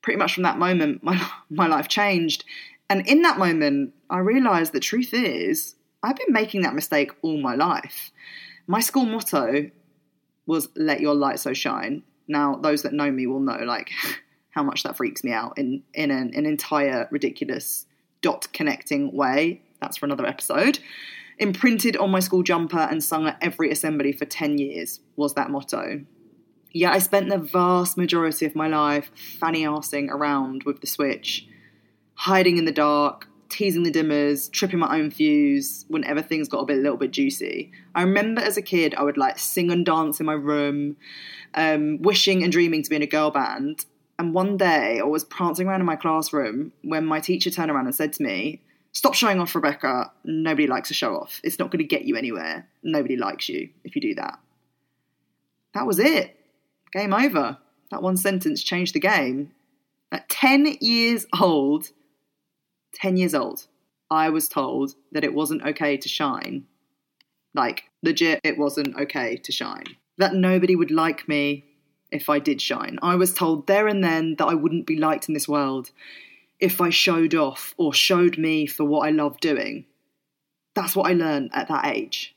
Pretty 0.02 0.18
much 0.18 0.34
from 0.34 0.42
that 0.42 0.58
moment 0.58 1.04
my, 1.04 1.24
my 1.50 1.68
life 1.68 1.88
changed. 1.88 2.44
And 2.90 3.06
in 3.06 3.22
that 3.22 3.38
moment 3.38 3.94
i 4.10 4.18
realized 4.18 4.72
the 4.72 4.80
truth 4.80 5.14
is 5.14 5.76
i've 6.02 6.16
been 6.16 6.32
making 6.32 6.62
that 6.62 6.74
mistake 6.74 7.12
all 7.22 7.40
my 7.40 7.54
life. 7.54 8.10
My 8.66 8.80
school 8.80 9.06
motto 9.06 9.70
was 10.46 10.68
let 10.74 11.00
your 11.00 11.14
light 11.14 11.38
so 11.38 11.52
shine. 11.52 12.02
Now 12.26 12.56
those 12.56 12.82
that 12.82 12.92
know 12.92 13.10
me 13.10 13.28
will 13.28 13.40
know 13.40 13.60
like 13.64 13.90
how 14.50 14.64
much 14.64 14.82
that 14.82 14.96
freaks 14.96 15.22
me 15.22 15.32
out 15.32 15.56
in 15.58 15.84
in 15.94 16.10
an, 16.10 16.32
an 16.34 16.44
entire 16.44 17.06
ridiculous 17.12 17.86
dot 18.22 18.48
connecting 18.52 19.12
way. 19.12 19.62
That's 19.80 19.96
for 19.96 20.06
another 20.06 20.26
episode. 20.26 20.78
Imprinted 21.38 21.96
on 21.96 22.10
my 22.10 22.20
school 22.20 22.42
jumper 22.42 22.78
and 22.78 23.02
sung 23.02 23.26
at 23.26 23.38
every 23.40 23.70
assembly 23.70 24.12
for 24.12 24.24
10 24.24 24.58
years 24.58 25.00
was 25.16 25.34
that 25.34 25.50
motto. 25.50 26.04
Yeah, 26.72 26.92
I 26.92 26.98
spent 26.98 27.28
the 27.28 27.38
vast 27.38 27.98
majority 27.98 28.46
of 28.46 28.54
my 28.54 28.68
life 28.68 29.10
fanny 29.14 29.64
arsing 29.64 30.08
around 30.08 30.62
with 30.64 30.80
the 30.80 30.86
switch, 30.86 31.46
hiding 32.14 32.56
in 32.56 32.64
the 32.64 32.72
dark, 32.72 33.28
teasing 33.52 33.82
the 33.82 33.90
dimmers, 33.90 34.50
tripping 34.50 34.78
my 34.78 34.98
own 34.98 35.10
fuse 35.10 35.84
whenever 35.88 36.22
things 36.22 36.48
got 36.48 36.60
a 36.60 36.64
bit 36.64 36.78
a 36.78 36.80
little 36.80 36.96
bit 36.96 37.10
juicy. 37.10 37.70
I 37.94 38.02
remember 38.02 38.40
as 38.40 38.56
a 38.56 38.62
kid 38.62 38.94
I 38.94 39.02
would 39.02 39.18
like 39.18 39.38
sing 39.38 39.70
and 39.70 39.84
dance 39.84 40.18
in 40.18 40.26
my 40.26 40.32
room, 40.32 40.96
um, 41.54 42.00
wishing 42.00 42.42
and 42.42 42.50
dreaming 42.50 42.82
to 42.82 42.90
be 42.90 42.96
in 42.96 43.02
a 43.02 43.06
girl 43.06 43.30
band. 43.30 43.84
And 44.18 44.34
one 44.34 44.56
day 44.56 45.00
I 45.00 45.04
was 45.04 45.24
prancing 45.24 45.66
around 45.66 45.80
in 45.80 45.86
my 45.86 45.96
classroom 45.96 46.72
when 46.82 47.04
my 47.04 47.20
teacher 47.20 47.50
turned 47.50 47.70
around 47.70 47.86
and 47.86 47.94
said 47.94 48.12
to 48.14 48.22
me, 48.22 48.62
Stop 48.92 49.14
showing 49.14 49.40
off, 49.40 49.54
Rebecca. 49.54 50.12
Nobody 50.22 50.66
likes 50.66 50.88
to 50.88 50.94
show 50.94 51.16
off. 51.16 51.40
It's 51.42 51.58
not 51.58 51.70
going 51.70 51.78
to 51.78 51.84
get 51.84 52.04
you 52.04 52.16
anywhere. 52.16 52.68
Nobody 52.82 53.16
likes 53.16 53.48
you 53.48 53.70
if 53.84 53.96
you 53.96 54.02
do 54.02 54.14
that. 54.16 54.38
That 55.72 55.86
was 55.86 55.98
it. 55.98 56.36
Game 56.92 57.14
over. 57.14 57.56
That 57.90 58.02
one 58.02 58.18
sentence 58.18 58.62
changed 58.62 58.94
the 58.94 59.00
game. 59.00 59.52
At 60.10 60.28
10 60.28 60.76
years 60.82 61.26
old, 61.40 61.88
10 62.94 63.16
years 63.16 63.34
old, 63.34 63.66
I 64.10 64.28
was 64.28 64.46
told 64.46 64.94
that 65.12 65.24
it 65.24 65.32
wasn't 65.32 65.62
okay 65.62 65.96
to 65.96 66.08
shine. 66.08 66.66
Like, 67.54 67.84
legit, 68.02 68.40
it 68.44 68.58
wasn't 68.58 68.94
okay 68.96 69.36
to 69.36 69.52
shine. 69.52 69.84
That 70.18 70.34
nobody 70.34 70.76
would 70.76 70.90
like 70.90 71.26
me 71.28 71.64
if 72.12 72.28
I 72.28 72.38
did 72.38 72.60
shine. 72.60 72.98
I 73.02 73.16
was 73.16 73.34
told 73.34 73.66
there 73.66 73.88
and 73.88 74.02
then 74.02 74.36
that 74.36 74.46
I 74.46 74.54
wouldn't 74.54 74.86
be 74.86 74.96
liked 74.96 75.28
in 75.28 75.34
this 75.34 75.48
world 75.48 75.90
if 76.60 76.80
I 76.80 76.90
showed 76.90 77.34
off 77.34 77.74
or 77.76 77.92
showed 77.92 78.38
me 78.38 78.66
for 78.66 78.84
what 78.84 79.06
I 79.06 79.10
love 79.10 79.40
doing. 79.40 79.84
That's 80.74 80.94
what 80.94 81.10
I 81.10 81.14
learned 81.14 81.50
at 81.52 81.68
that 81.68 81.86
age. 81.86 82.34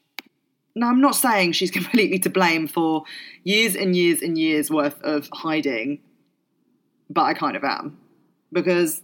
Now, 0.75 0.89
I'm 0.89 0.99
not 0.99 1.15
saying 1.15 1.53
she's 1.53 1.71
completely 1.79 2.19
to 2.19 2.29
blame 2.29 2.67
for 2.67 3.03
years 3.43 3.75
and 3.75 3.95
years 3.95 4.21
and 4.21 4.37
years 4.37 4.69
worth 4.71 5.01
of 5.01 5.29
hiding, 5.31 5.99
but 7.09 7.23
I 7.23 7.33
kind 7.33 7.55
of 7.55 7.63
am. 7.63 7.97
Because 8.51 9.01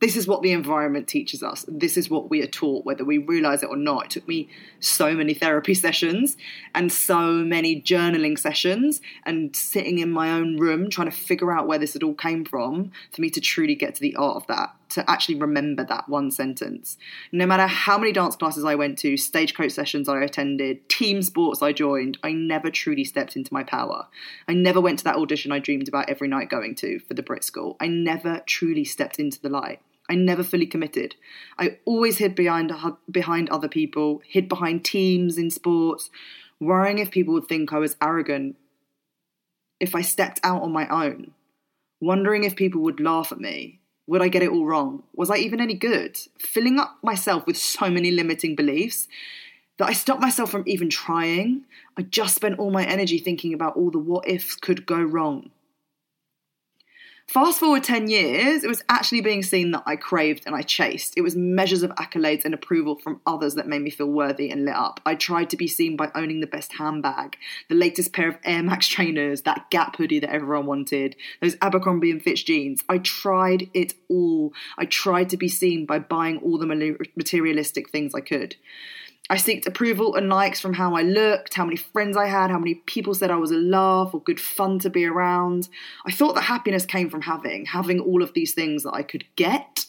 this 0.00 0.16
is 0.16 0.26
what 0.26 0.42
the 0.42 0.52
environment 0.52 1.08
teaches 1.08 1.42
us. 1.42 1.64
This 1.68 1.96
is 1.96 2.10
what 2.10 2.28
we 2.28 2.42
are 2.42 2.48
taught, 2.48 2.84
whether 2.84 3.04
we 3.04 3.18
realize 3.18 3.62
it 3.62 3.70
or 3.70 3.76
not. 3.76 4.06
It 4.06 4.10
took 4.10 4.28
me 4.28 4.48
so 4.80 5.14
many 5.14 5.34
therapy 5.34 5.74
sessions 5.74 6.36
and 6.74 6.92
so 6.92 7.32
many 7.32 7.80
journaling 7.80 8.38
sessions 8.38 9.00
and 9.24 9.54
sitting 9.54 9.98
in 9.98 10.10
my 10.10 10.30
own 10.30 10.56
room 10.58 10.90
trying 10.90 11.10
to 11.10 11.16
figure 11.16 11.52
out 11.52 11.66
where 11.66 11.78
this 11.78 11.94
had 11.94 12.02
all 12.02 12.14
came 12.14 12.44
from 12.44 12.92
for 13.12 13.22
me 13.22 13.30
to 13.30 13.40
truly 13.40 13.74
get 13.74 13.94
to 13.94 14.00
the 14.00 14.16
art 14.16 14.36
of 14.36 14.46
that, 14.48 14.74
to 14.94 15.08
actually 15.10 15.36
remember 15.36 15.84
that 15.84 16.08
one 16.08 16.30
sentence. 16.30 16.96
No 17.32 17.46
matter 17.46 17.66
how 17.66 17.98
many 17.98 18.12
dance 18.12 18.36
classes 18.36 18.64
I 18.64 18.74
went 18.74 18.98
to, 18.98 19.16
stagecoach 19.16 19.72
sessions 19.72 20.08
I 20.08 20.22
attended, 20.22 20.88
team 20.88 21.22
sports 21.22 21.62
I 21.62 21.72
joined, 21.72 22.18
I 22.22 22.32
never 22.32 22.70
truly 22.70 23.04
stepped 23.04 23.36
into 23.36 23.52
my 23.52 23.62
power. 23.62 24.06
I 24.48 24.54
never 24.54 24.80
went 24.80 24.98
to 25.00 25.04
that 25.04 25.16
audition 25.16 25.52
I 25.52 25.58
dreamed 25.58 25.88
about 25.88 26.08
every 26.08 26.28
night 26.28 26.48
going 26.48 26.74
to 26.76 26.98
for 27.00 27.14
the 27.14 27.22
Brit 27.22 27.44
School. 27.44 27.76
I 27.80 27.88
never 27.88 28.42
truly 28.46 28.84
stepped 28.84 29.18
into 29.18 29.40
the 29.40 29.48
light. 29.48 29.80
I 30.08 30.14
never 30.14 30.42
fully 30.42 30.66
committed. 30.66 31.14
I 31.58 31.78
always 31.84 32.18
hid 32.18 32.34
behind 32.34 32.72
behind 33.10 33.48
other 33.48 33.68
people, 33.68 34.20
hid 34.26 34.48
behind 34.48 34.84
teams 34.84 35.38
in 35.38 35.50
sports, 35.50 36.10
worrying 36.60 36.98
if 36.98 37.10
people 37.10 37.34
would 37.34 37.48
think 37.48 37.72
I 37.72 37.78
was 37.78 37.96
arrogant 38.02 38.56
if 39.80 39.94
I 39.94 40.02
stepped 40.02 40.40
out 40.44 40.62
on 40.62 40.72
my 40.72 40.88
own, 40.88 41.32
wondering 42.00 42.44
if 42.44 42.54
people 42.54 42.82
would 42.82 43.00
laugh 43.00 43.32
at 43.32 43.40
me. 43.40 43.80
Would 44.06 44.22
I 44.22 44.28
get 44.28 44.42
it 44.42 44.50
all 44.50 44.66
wrong? 44.66 45.02
Was 45.14 45.30
I 45.30 45.36
even 45.36 45.60
any 45.60 45.74
good? 45.74 46.18
Filling 46.38 46.78
up 46.78 46.98
myself 47.02 47.46
with 47.46 47.56
so 47.56 47.88
many 47.90 48.10
limiting 48.10 48.54
beliefs 48.54 49.08
that 49.78 49.88
I 49.88 49.92
stopped 49.92 50.20
myself 50.20 50.50
from 50.50 50.64
even 50.66 50.90
trying. 50.90 51.64
I 51.96 52.02
just 52.02 52.34
spent 52.34 52.58
all 52.58 52.70
my 52.70 52.84
energy 52.84 53.18
thinking 53.18 53.54
about 53.54 53.76
all 53.76 53.90
the 53.90 53.98
what 53.98 54.28
ifs 54.28 54.56
could 54.56 54.86
go 54.86 55.00
wrong. 55.00 55.50
Fast 57.26 57.58
forward 57.58 57.82
10 57.82 58.08
years, 58.08 58.62
it 58.62 58.68
was 58.68 58.84
actually 58.88 59.22
being 59.22 59.42
seen 59.42 59.70
that 59.70 59.82
I 59.86 59.96
craved 59.96 60.44
and 60.46 60.54
I 60.54 60.60
chased. 60.60 61.14
It 61.16 61.22
was 61.22 61.34
measures 61.34 61.82
of 61.82 61.90
accolades 61.92 62.44
and 62.44 62.52
approval 62.52 62.96
from 62.96 63.20
others 63.26 63.54
that 63.54 63.66
made 63.66 63.80
me 63.82 63.90
feel 63.90 64.06
worthy 64.06 64.50
and 64.50 64.64
lit 64.66 64.74
up. 64.74 65.00
I 65.06 65.14
tried 65.14 65.50
to 65.50 65.56
be 65.56 65.66
seen 65.66 65.96
by 65.96 66.10
owning 66.14 66.40
the 66.40 66.46
best 66.46 66.74
handbag, 66.74 67.36
the 67.68 67.74
latest 67.74 68.12
pair 68.12 68.28
of 68.28 68.36
Air 68.44 68.62
Max 68.62 68.86
trainers, 68.86 69.42
that 69.42 69.70
Gap 69.70 69.96
hoodie 69.96 70.20
that 70.20 70.30
everyone 70.30 70.66
wanted, 70.66 71.16
those 71.40 71.56
Abercrombie 71.62 72.10
and 72.10 72.22
Fitch 72.22 72.44
jeans. 72.44 72.84
I 72.88 72.98
tried 72.98 73.70
it 73.72 73.94
all. 74.08 74.52
I 74.76 74.84
tried 74.84 75.30
to 75.30 75.36
be 75.36 75.48
seen 75.48 75.86
by 75.86 76.00
buying 76.00 76.38
all 76.38 76.58
the 76.58 76.98
materialistic 77.16 77.90
things 77.90 78.14
I 78.14 78.20
could. 78.20 78.56
I 79.30 79.36
seeked 79.36 79.66
approval 79.66 80.16
and 80.16 80.28
likes 80.28 80.60
from 80.60 80.74
how 80.74 80.94
I 80.94 81.02
looked, 81.02 81.54
how 81.54 81.64
many 81.64 81.76
friends 81.76 82.14
I 82.14 82.26
had, 82.26 82.50
how 82.50 82.58
many 82.58 82.74
people 82.74 83.14
said 83.14 83.30
I 83.30 83.36
was 83.36 83.50
a 83.50 83.56
laugh 83.56 84.12
or 84.12 84.20
good 84.20 84.38
fun 84.38 84.78
to 84.80 84.90
be 84.90 85.06
around. 85.06 85.68
I 86.04 86.12
thought 86.12 86.34
that 86.34 86.42
happiness 86.42 86.84
came 86.84 87.08
from 87.08 87.22
having, 87.22 87.64
having 87.64 88.00
all 88.00 88.22
of 88.22 88.34
these 88.34 88.52
things 88.52 88.82
that 88.82 88.92
I 88.92 89.02
could 89.02 89.24
get. 89.34 89.86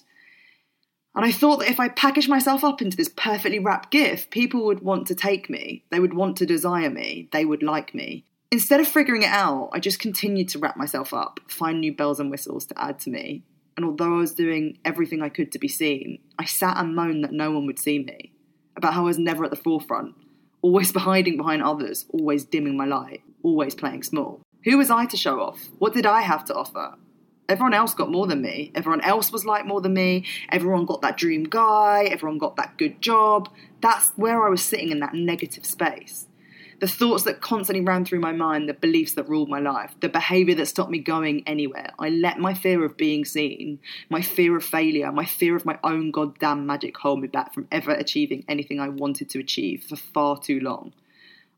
And 1.16 1.26
I 1.26 1.34
thought 1.34 1.58
that 1.58 1.70
if 1.70 1.82
I 1.82 1.90
packaged 1.90 2.30
myself 2.30 2.64
up 2.64 2.82
into 2.82 2.96
this 2.96 3.10
perfectly 3.10 3.60
wrapped 3.60 3.92
gift, 3.92 4.32
people 4.32 4.66
would 4.66 4.82
want 4.82 5.06
to 5.08 5.16
take 5.16 5.50
me, 5.50 5.84
they 5.90 6.00
would 6.00 6.14
want 6.14 6.38
to 6.38 6.46
desire 6.46 6.90
me, 6.90 7.28
they 7.34 7.44
would 7.44 7.64
like 7.64 7.94
me. 7.94 8.24
Instead 8.52 8.80
of 8.80 8.88
figuring 8.88 9.24
it 9.24 9.30
out, 9.30 9.70
I 9.74 9.80
just 9.82 10.00
continued 10.00 10.48
to 10.50 10.60
wrap 10.60 10.78
myself 10.78 11.14
up, 11.14 11.42
find 11.48 11.82
new 11.82 11.94
bells 11.94 12.22
and 12.22 12.32
whistles 12.32 12.66
to 12.68 12.82
add 12.82 13.00
to 13.00 13.10
me. 13.10 13.44
And 13.76 13.86
although 13.86 14.16
I 14.16 14.20
was 14.20 14.34
doing 14.34 14.78
everything 14.86 15.22
I 15.22 15.28
could 15.28 15.52
to 15.52 15.60
be 15.60 15.68
seen, 15.68 16.20
I 16.40 16.46
sat 16.46 16.78
and 16.78 16.96
moaned 16.96 17.26
that 17.26 17.34
no 17.34 17.52
one 17.52 17.66
would 17.66 17.80
see 17.80 18.00
me 18.00 18.32
about 18.76 18.94
how 18.94 19.02
I 19.02 19.06
was 19.06 19.18
never 19.18 19.44
at 19.44 19.50
the 19.50 19.56
forefront, 19.56 20.16
always 20.62 20.96
hiding 20.96 21.38
behind 21.38 21.64
others, 21.64 22.06
always 22.10 22.44
dimming 22.44 22.78
my 22.78 22.86
light, 22.86 23.22
always 23.44 23.76
playing 23.76 24.04
small. 24.04 24.42
Who 24.64 24.78
was 24.78 24.90
I 24.90 25.06
to 25.06 25.18
show 25.18 25.42
off? 25.42 25.70
What 25.78 25.94
did 25.94 26.06
I 26.06 26.22
have 26.22 26.46
to 26.46 26.56
offer? 26.56 26.96
Everyone 27.48 27.76
else 27.76 27.94
got 27.94 28.12
more 28.12 28.26
than 28.26 28.42
me. 28.42 28.72
Everyone 28.74 29.02
else 29.02 29.32
was 29.32 29.46
like 29.46 29.68
more 29.68 29.80
than 29.80 29.94
me. 29.94 30.26
Everyone 30.50 30.86
got 30.86 31.02
that 31.02 31.18
dream 31.18 31.44
guy. 31.44 32.06
Everyone 32.06 32.40
got 32.40 32.56
that 32.56 32.78
good 32.78 33.02
job. 33.02 33.50
That's 33.82 34.10
where 34.16 34.44
I 34.44 34.50
was 34.50 34.64
sitting 34.64 34.90
in 34.90 35.00
that 35.02 35.14
negative 35.14 35.66
space 35.66 36.26
the 36.80 36.88
thoughts 36.88 37.24
that 37.24 37.42
constantly 37.42 37.84
ran 37.84 38.06
through 38.06 38.20
my 38.20 38.32
mind, 38.32 38.68
the 38.68 38.74
beliefs 38.74 39.14
that 39.14 39.30
ruled 39.30 39.50
my 39.50 39.60
life, 39.60 39.96
the 40.02 40.10
behavior 40.10 40.56
that 40.56 40.68
stopped 40.68 40.92
me 40.92 41.00
going 41.00 41.44
anywhere. 41.48 41.92
I 42.00 42.10
let 42.10 42.40
my 42.40 42.54
fear 42.54 42.84
of 42.84 42.98
being 42.98 43.26
seen, 43.26 43.80
my 44.10 44.22
fear 44.22 44.56
of 44.58 44.64
failure, 44.64 45.12
my 45.12 45.26
fear 45.26 45.56
of 45.56 45.66
my 45.66 45.80
own 45.84 46.12
goddamn 46.12 46.66
magic 46.66 46.98
hold 46.98 47.22
me 47.22 47.28
back 47.28 47.54
from 47.54 47.68
ever 47.72 47.92
achieving 47.92 48.44
anything 48.48 48.80
I 48.80 48.90
wanted 48.90 49.30
to 49.32 49.40
achieve 49.40 49.84
for 49.84 49.96
far 49.96 50.38
too 50.40 50.60
long. 50.60 50.94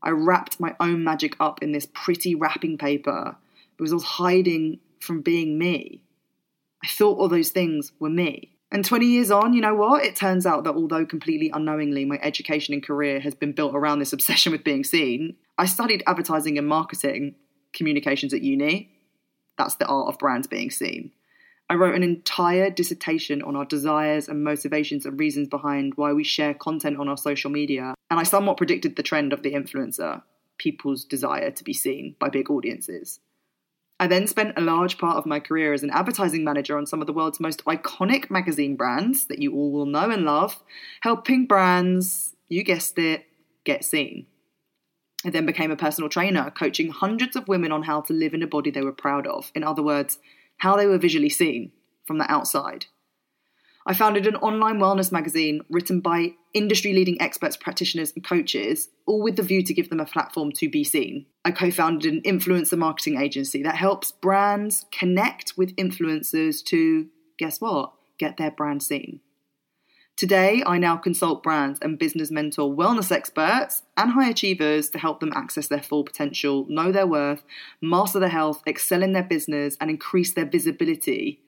I 0.03 0.11
wrapped 0.11 0.59
my 0.59 0.75
own 0.79 1.03
magic 1.03 1.35
up 1.39 1.63
in 1.63 1.71
this 1.71 1.87
pretty 1.93 2.35
wrapping 2.35 2.77
paper 2.77 3.35
because 3.77 3.91
I 3.91 3.95
was 3.95 4.03
hiding 4.03 4.79
from 4.99 5.21
being 5.21 5.57
me. 5.57 6.01
I 6.83 6.87
thought 6.87 7.17
all 7.17 7.29
those 7.29 7.49
things 7.49 7.91
were 7.99 8.09
me. 8.09 8.56
And 8.71 8.83
20 8.83 9.05
years 9.05 9.31
on, 9.31 9.53
you 9.53 9.61
know 9.61 9.75
what? 9.75 10.03
It 10.03 10.15
turns 10.15 10.45
out 10.45 10.65
that 10.65 10.75
although 10.75 11.05
completely 11.05 11.49
unknowingly 11.53 12.03
my 12.03 12.19
education 12.21 12.73
and 12.73 12.83
career 12.83 13.19
has 13.21 13.33
been 13.33 13.53
built 13.53 13.73
around 13.73 13.99
this 13.99 14.13
obsession 14.13 14.51
with 14.51 14.63
being 14.63 14.83
seen, 14.83 15.37
I 15.57 15.65
studied 15.65 16.03
advertising 16.05 16.57
and 16.57 16.67
marketing 16.67 17.35
communications 17.73 18.33
at 18.33 18.41
uni. 18.41 18.91
That's 19.57 19.75
the 19.75 19.87
art 19.87 20.09
of 20.09 20.19
brands 20.19 20.47
being 20.47 20.69
seen. 20.69 21.11
I 21.69 21.75
wrote 21.75 21.95
an 21.95 22.03
entire 22.03 22.69
dissertation 22.69 23.41
on 23.41 23.55
our 23.55 23.65
desires 23.65 24.29
and 24.29 24.43
motivations 24.43 25.05
and 25.05 25.19
reasons 25.19 25.49
behind 25.49 25.93
why 25.95 26.13
we 26.13 26.23
share 26.23 26.53
content 26.53 26.97
on 26.97 27.09
our 27.09 27.17
social 27.17 27.49
media. 27.49 27.93
And 28.09 28.19
I 28.19 28.23
somewhat 28.23 28.57
predicted 28.57 28.95
the 28.95 29.03
trend 29.03 29.33
of 29.33 29.43
the 29.43 29.53
influencer, 29.53 30.21
people's 30.57 31.03
desire 31.03 31.51
to 31.51 31.63
be 31.63 31.73
seen 31.73 32.15
by 32.19 32.29
big 32.29 32.49
audiences. 32.49 33.19
I 33.99 34.07
then 34.07 34.27
spent 34.27 34.57
a 34.57 34.61
large 34.61 34.97
part 34.99 35.17
of 35.17 35.25
my 35.25 35.39
career 35.39 35.73
as 35.73 35.81
an 35.81 35.89
advertising 35.89 36.43
manager 36.43 36.77
on 36.77 36.85
some 36.85 37.01
of 37.01 37.07
the 37.07 37.13
world's 37.13 37.39
most 37.39 37.65
iconic 37.65 38.29
magazine 38.29 38.75
brands 38.75 39.25
that 39.25 39.39
you 39.39 39.53
all 39.53 39.71
will 39.71 39.87
know 39.87 40.11
and 40.11 40.23
love, 40.23 40.61
helping 41.01 41.47
brands, 41.47 42.35
you 42.47 42.63
guessed 42.63 42.99
it, 42.99 43.25
get 43.63 43.83
seen. 43.83 44.27
I 45.25 45.31
then 45.31 45.47
became 45.47 45.71
a 45.71 45.75
personal 45.75 46.09
trainer, 46.09 46.51
coaching 46.51 46.89
hundreds 46.89 47.35
of 47.35 47.47
women 47.47 47.71
on 47.71 47.83
how 47.83 48.01
to 48.01 48.13
live 48.13 48.35
in 48.35 48.43
a 48.43 48.47
body 48.47 48.69
they 48.69 48.83
were 48.83 48.91
proud 48.91 49.25
of. 49.25 49.51
In 49.55 49.63
other 49.63 49.81
words, 49.81 50.19
how 50.57 50.77
they 50.77 50.85
were 50.85 50.99
visually 50.99 51.29
seen 51.29 51.71
from 52.05 52.19
the 52.19 52.31
outside. 52.31 52.85
I 53.85 53.93
founded 53.93 54.27
an 54.27 54.35
online 54.35 54.79
wellness 54.79 55.11
magazine 55.11 55.61
written 55.69 56.01
by 56.01 56.33
industry 56.57 56.93
leading 56.93 57.21
experts, 57.21 57.55
practitioners, 57.55 58.11
and 58.15 58.25
coaches, 58.25 58.89
all 59.05 59.21
with 59.21 59.35
the 59.35 59.43
view 59.43 59.63
to 59.63 59.73
give 59.73 59.89
them 59.89 59.99
a 59.99 60.05
platform 60.05 60.51
to 60.53 60.69
be 60.69 60.83
seen. 60.83 61.25
I 61.45 61.51
co 61.51 61.71
founded 61.71 62.11
an 62.11 62.21
influencer 62.23 62.77
marketing 62.77 63.21
agency 63.21 63.61
that 63.63 63.75
helps 63.75 64.11
brands 64.11 64.85
connect 64.91 65.53
with 65.57 65.75
influencers 65.75 66.63
to, 66.65 67.07
guess 67.37 67.61
what, 67.61 67.93
get 68.17 68.37
their 68.37 68.51
brand 68.51 68.83
seen. 68.83 69.21
Today, 70.17 70.63
I 70.65 70.79
now 70.79 70.97
consult 70.97 71.43
brands 71.43 71.79
and 71.79 71.99
business 71.99 72.31
mentor 72.31 72.75
wellness 72.75 73.11
experts 73.11 73.83
and 73.95 74.13
high 74.13 74.29
achievers 74.29 74.89
to 74.89 74.97
help 74.97 75.19
them 75.19 75.31
access 75.35 75.67
their 75.67 75.83
full 75.83 76.03
potential, 76.03 76.65
know 76.67 76.91
their 76.91 77.05
worth, 77.05 77.43
master 77.83 78.19
their 78.19 78.29
health, 78.29 78.63
excel 78.65 79.03
in 79.03 79.13
their 79.13 79.21
business, 79.21 79.77
and 79.79 79.91
increase 79.91 80.33
their 80.33 80.45
visibility. 80.45 81.43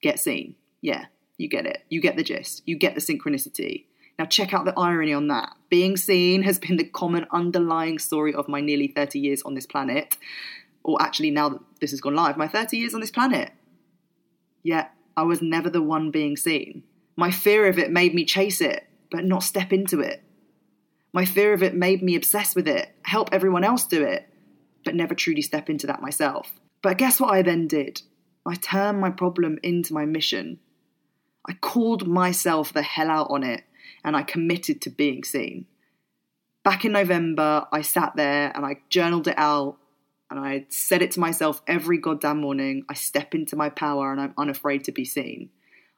Get 0.00 0.20
seen. 0.20 0.54
Yeah, 0.80 1.06
you 1.38 1.48
get 1.48 1.66
it. 1.66 1.82
You 1.88 2.00
get 2.00 2.16
the 2.16 2.22
gist. 2.22 2.62
You 2.66 2.78
get 2.78 2.94
the 2.94 3.00
synchronicity. 3.00 3.86
Now, 4.18 4.24
check 4.24 4.54
out 4.54 4.64
the 4.64 4.78
irony 4.78 5.12
on 5.12 5.28
that. 5.28 5.52
Being 5.68 5.96
seen 5.96 6.42
has 6.42 6.58
been 6.58 6.76
the 6.76 6.84
common 6.84 7.26
underlying 7.30 7.98
story 7.98 8.34
of 8.34 8.48
my 8.48 8.60
nearly 8.60 8.88
30 8.88 9.18
years 9.18 9.42
on 9.42 9.54
this 9.54 9.66
planet. 9.66 10.16
Or 10.82 11.00
actually, 11.02 11.30
now 11.30 11.50
that 11.50 11.60
this 11.80 11.90
has 11.90 12.00
gone 12.00 12.14
live, 12.14 12.36
my 12.36 12.48
30 12.48 12.78
years 12.78 12.94
on 12.94 13.00
this 13.00 13.10
planet. 13.10 13.50
Yet, 14.62 14.92
I 15.16 15.22
was 15.24 15.42
never 15.42 15.68
the 15.68 15.82
one 15.82 16.10
being 16.10 16.36
seen. 16.36 16.82
My 17.16 17.30
fear 17.30 17.66
of 17.68 17.78
it 17.78 17.90
made 17.90 18.14
me 18.14 18.24
chase 18.24 18.60
it, 18.60 18.86
but 19.10 19.24
not 19.24 19.42
step 19.42 19.72
into 19.72 20.00
it. 20.00 20.22
My 21.12 21.24
fear 21.24 21.52
of 21.52 21.62
it 21.62 21.74
made 21.74 22.02
me 22.02 22.14
obsess 22.14 22.54
with 22.54 22.68
it, 22.68 22.94
help 23.02 23.30
everyone 23.32 23.64
else 23.64 23.84
do 23.84 24.02
it, 24.02 24.28
but 24.84 24.94
never 24.94 25.14
truly 25.14 25.40
step 25.42 25.70
into 25.70 25.86
that 25.86 26.02
myself. 26.02 26.52
But 26.82 26.98
guess 26.98 27.20
what 27.20 27.32
I 27.32 27.42
then 27.42 27.68
did? 27.68 28.02
I 28.44 28.54
turned 28.54 29.00
my 29.00 29.10
problem 29.10 29.58
into 29.62 29.94
my 29.94 30.04
mission. 30.04 30.58
I 31.48 31.54
called 31.54 32.06
myself 32.06 32.72
the 32.72 32.82
hell 32.82 33.10
out 33.10 33.28
on 33.30 33.42
it 33.42 33.64
and 34.06 34.16
I 34.16 34.22
committed 34.22 34.80
to 34.82 34.90
being 34.90 35.24
seen. 35.24 35.66
Back 36.64 36.86
in 36.86 36.92
November, 36.92 37.66
I 37.70 37.82
sat 37.82 38.16
there 38.16 38.50
and 38.54 38.64
I 38.64 38.78
journaled 38.88 39.28
it 39.28 39.34
out 39.36 39.76
and 40.30 40.40
I 40.40 40.66
said 40.68 41.02
it 41.02 41.10
to 41.12 41.20
myself 41.20 41.60
every 41.66 41.98
goddamn 41.98 42.40
morning 42.40 42.84
I 42.88 42.94
step 42.94 43.34
into 43.34 43.56
my 43.56 43.68
power 43.68 44.10
and 44.10 44.20
I'm 44.20 44.34
unafraid 44.38 44.84
to 44.84 44.92
be 44.92 45.04
seen. 45.04 45.50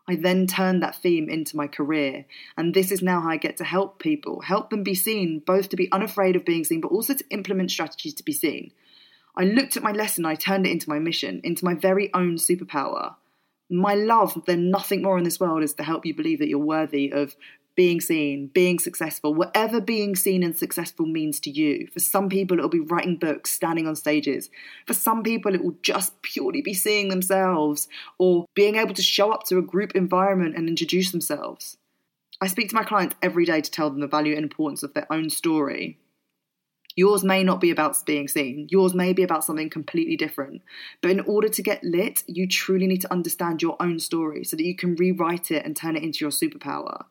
I 0.09 0.17
then 0.17 0.47
turned 0.47 0.83
that 0.83 0.97
theme 0.97 1.29
into 1.29 1.55
my 1.55 1.67
career, 1.67 2.25
and 2.57 2.73
this 2.73 2.91
is 2.91 3.03
now 3.03 3.21
how 3.21 3.29
I 3.29 3.37
get 3.37 3.59
to 3.59 3.65
help 3.65 3.99
people, 3.99 4.41
help 4.41 4.71
them 4.71 4.83
be 4.83 4.95
seen, 4.95 5.43
both 5.47 5.69
to 5.69 5.77
be 5.77 5.93
unafraid 5.93 6.35
of 6.35 6.47
being 6.47 6.65
seen, 6.65 6.81
but 6.81 6.91
also 6.91 7.13
to 7.13 7.25
implement 7.29 7.71
strategies 7.71 8.15
to 8.15 8.23
be 8.23 8.33
seen. 8.33 8.73
I 9.37 9.45
looked 9.45 9.77
at 9.77 9.83
my 9.83 9.93
lesson, 9.93 10.25
I 10.25 10.35
turned 10.35 10.67
it 10.67 10.71
into 10.71 10.89
my 10.89 10.99
mission, 10.99 11.43
into 11.45 11.63
my 11.63 11.75
very 11.75 12.13
own 12.15 12.37
superpower. 12.37 13.17
My 13.69 13.95
love, 13.95 14.43
then 14.47 14.71
nothing 14.71 15.03
more 15.03 15.19
in 15.19 15.25
this 15.25 15.39
world 15.39 15.63
is 15.63 15.75
to 15.75 15.83
help 15.83 16.07
you 16.07 16.15
believe 16.15 16.39
that 16.39 16.49
you're 16.49 16.59
worthy 16.59 17.13
of 17.13 17.37
being 17.79 18.01
seen, 18.01 18.49
being 18.49 18.77
successful, 18.77 19.33
whatever 19.33 19.81
being 19.81 20.17
seen 20.17 20.43
and 20.43 20.59
successful 20.59 21.07
means 21.07 21.39
to 21.39 21.49
you. 21.49 21.87
For 21.93 22.01
some 22.01 22.29
people, 22.29 22.59
it'll 22.59 22.69
be 22.69 22.81
writing 22.81 23.15
books, 23.15 23.53
standing 23.53 23.87
on 23.87 23.95
stages. 23.95 24.51
For 24.85 24.95
some 24.95 25.23
people, 25.23 25.55
it 25.55 25.63
will 25.63 25.77
just 25.81 26.21
purely 26.23 26.61
be 26.61 26.75
seeing 26.75 27.09
themselves 27.09 27.87
or 28.19 28.47
being 28.57 28.75
able 28.75 28.95
to 28.95 29.03
show 29.03 29.31
up 29.31 29.45
to 29.45 29.59
a 29.59 29.63
group 29.63 29.95
environment 29.95 30.57
and 30.57 30.69
introduce 30.69 31.13
themselves. 31.13 31.77
I 32.41 32.49
speak 32.49 32.69
to 32.71 32.75
my 32.75 32.83
clients 32.83 33.15
every 33.23 33.45
day 33.45 33.61
to 33.61 33.71
tell 33.71 33.91
them 33.91 34.01
the 34.01 34.09
value 34.09 34.35
and 34.35 34.43
importance 34.43 34.83
of 34.83 34.95
their 34.95 35.07
own 35.13 35.31
story. 35.31 36.01
Yours 36.97 37.23
may 37.23 37.45
not 37.45 37.61
be 37.61 37.71
about 37.71 38.05
being 38.05 38.27
seen. 38.27 38.67
Yours 38.73 38.93
may 38.93 39.13
be 39.13 39.23
about 39.23 39.45
something 39.45 39.71
completely 39.71 40.17
different. 40.17 40.63
But 41.01 41.13
in 41.13 41.21
order 41.21 41.49
to 41.49 41.63
get 41.63 41.85
lit, 41.85 42.25
you 42.27 42.49
truly 42.49 42.89
need 42.89 43.03
to 43.03 43.13
understand 43.13 43.63
your 43.63 43.77
own 43.79 44.01
story 44.01 44.43
so 44.43 44.57
that 44.57 44.65
you 44.65 44.75
can 44.75 44.97
rewrite 44.97 45.53
it 45.53 45.65
and 45.65 45.77
turn 45.77 45.95
it 45.95 46.03
into 46.03 46.25
your 46.25 46.33
superpower. 46.33 47.05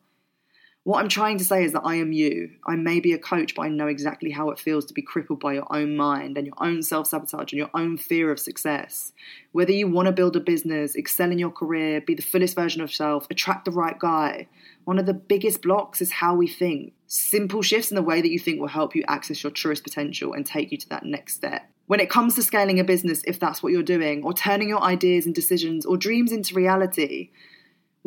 What 0.87 1.01
I'm 1.01 1.09
trying 1.09 1.37
to 1.39 1.43
say 1.43 1.65
is 1.65 1.73
that 1.73 1.81
I 1.83 1.95
am 1.95 2.13
you. 2.13 2.51
I 2.65 2.77
may 2.77 3.01
be 3.01 3.11
a 3.11 3.17
coach, 3.17 3.55
but 3.55 3.63
I 3.63 3.67
know 3.67 3.87
exactly 3.87 4.31
how 4.31 4.51
it 4.51 4.57
feels 4.57 4.85
to 4.85 4.93
be 4.93 5.01
crippled 5.01 5.41
by 5.41 5.51
your 5.51 5.67
own 5.69 5.97
mind 5.97 6.37
and 6.37 6.47
your 6.47 6.55
own 6.61 6.81
self 6.81 7.07
sabotage 7.07 7.51
and 7.51 7.59
your 7.59 7.69
own 7.73 7.97
fear 7.97 8.31
of 8.31 8.39
success. 8.39 9.11
Whether 9.51 9.73
you 9.73 9.89
want 9.89 10.05
to 10.05 10.13
build 10.13 10.37
a 10.37 10.39
business, 10.39 10.95
excel 10.95 11.29
in 11.29 11.39
your 11.39 11.51
career, 11.51 11.99
be 11.99 12.13
the 12.13 12.21
fullest 12.21 12.55
version 12.55 12.79
of 12.79 12.87
yourself, 12.89 13.27
attract 13.29 13.65
the 13.65 13.71
right 13.71 13.99
guy, 13.99 14.47
one 14.85 14.97
of 14.97 15.05
the 15.05 15.13
biggest 15.13 15.61
blocks 15.61 15.99
is 15.99 16.09
how 16.09 16.35
we 16.35 16.47
think. 16.47 16.93
Simple 17.05 17.61
shifts 17.61 17.91
in 17.91 17.95
the 17.95 18.01
way 18.01 18.21
that 18.21 18.31
you 18.31 18.39
think 18.39 18.61
will 18.61 18.69
help 18.69 18.95
you 18.95 19.03
access 19.09 19.43
your 19.43 19.51
truest 19.51 19.83
potential 19.83 20.31
and 20.31 20.45
take 20.45 20.71
you 20.71 20.77
to 20.77 20.87
that 20.87 21.03
next 21.03 21.35
step. 21.35 21.69
When 21.87 21.99
it 21.99 22.09
comes 22.09 22.35
to 22.35 22.43
scaling 22.43 22.79
a 22.79 22.85
business, 22.85 23.23
if 23.27 23.41
that's 23.41 23.61
what 23.61 23.73
you're 23.73 23.83
doing, 23.83 24.23
or 24.23 24.31
turning 24.31 24.69
your 24.69 24.81
ideas 24.81 25.25
and 25.25 25.35
decisions 25.35 25.85
or 25.85 25.97
dreams 25.97 26.31
into 26.31 26.55
reality, 26.55 27.31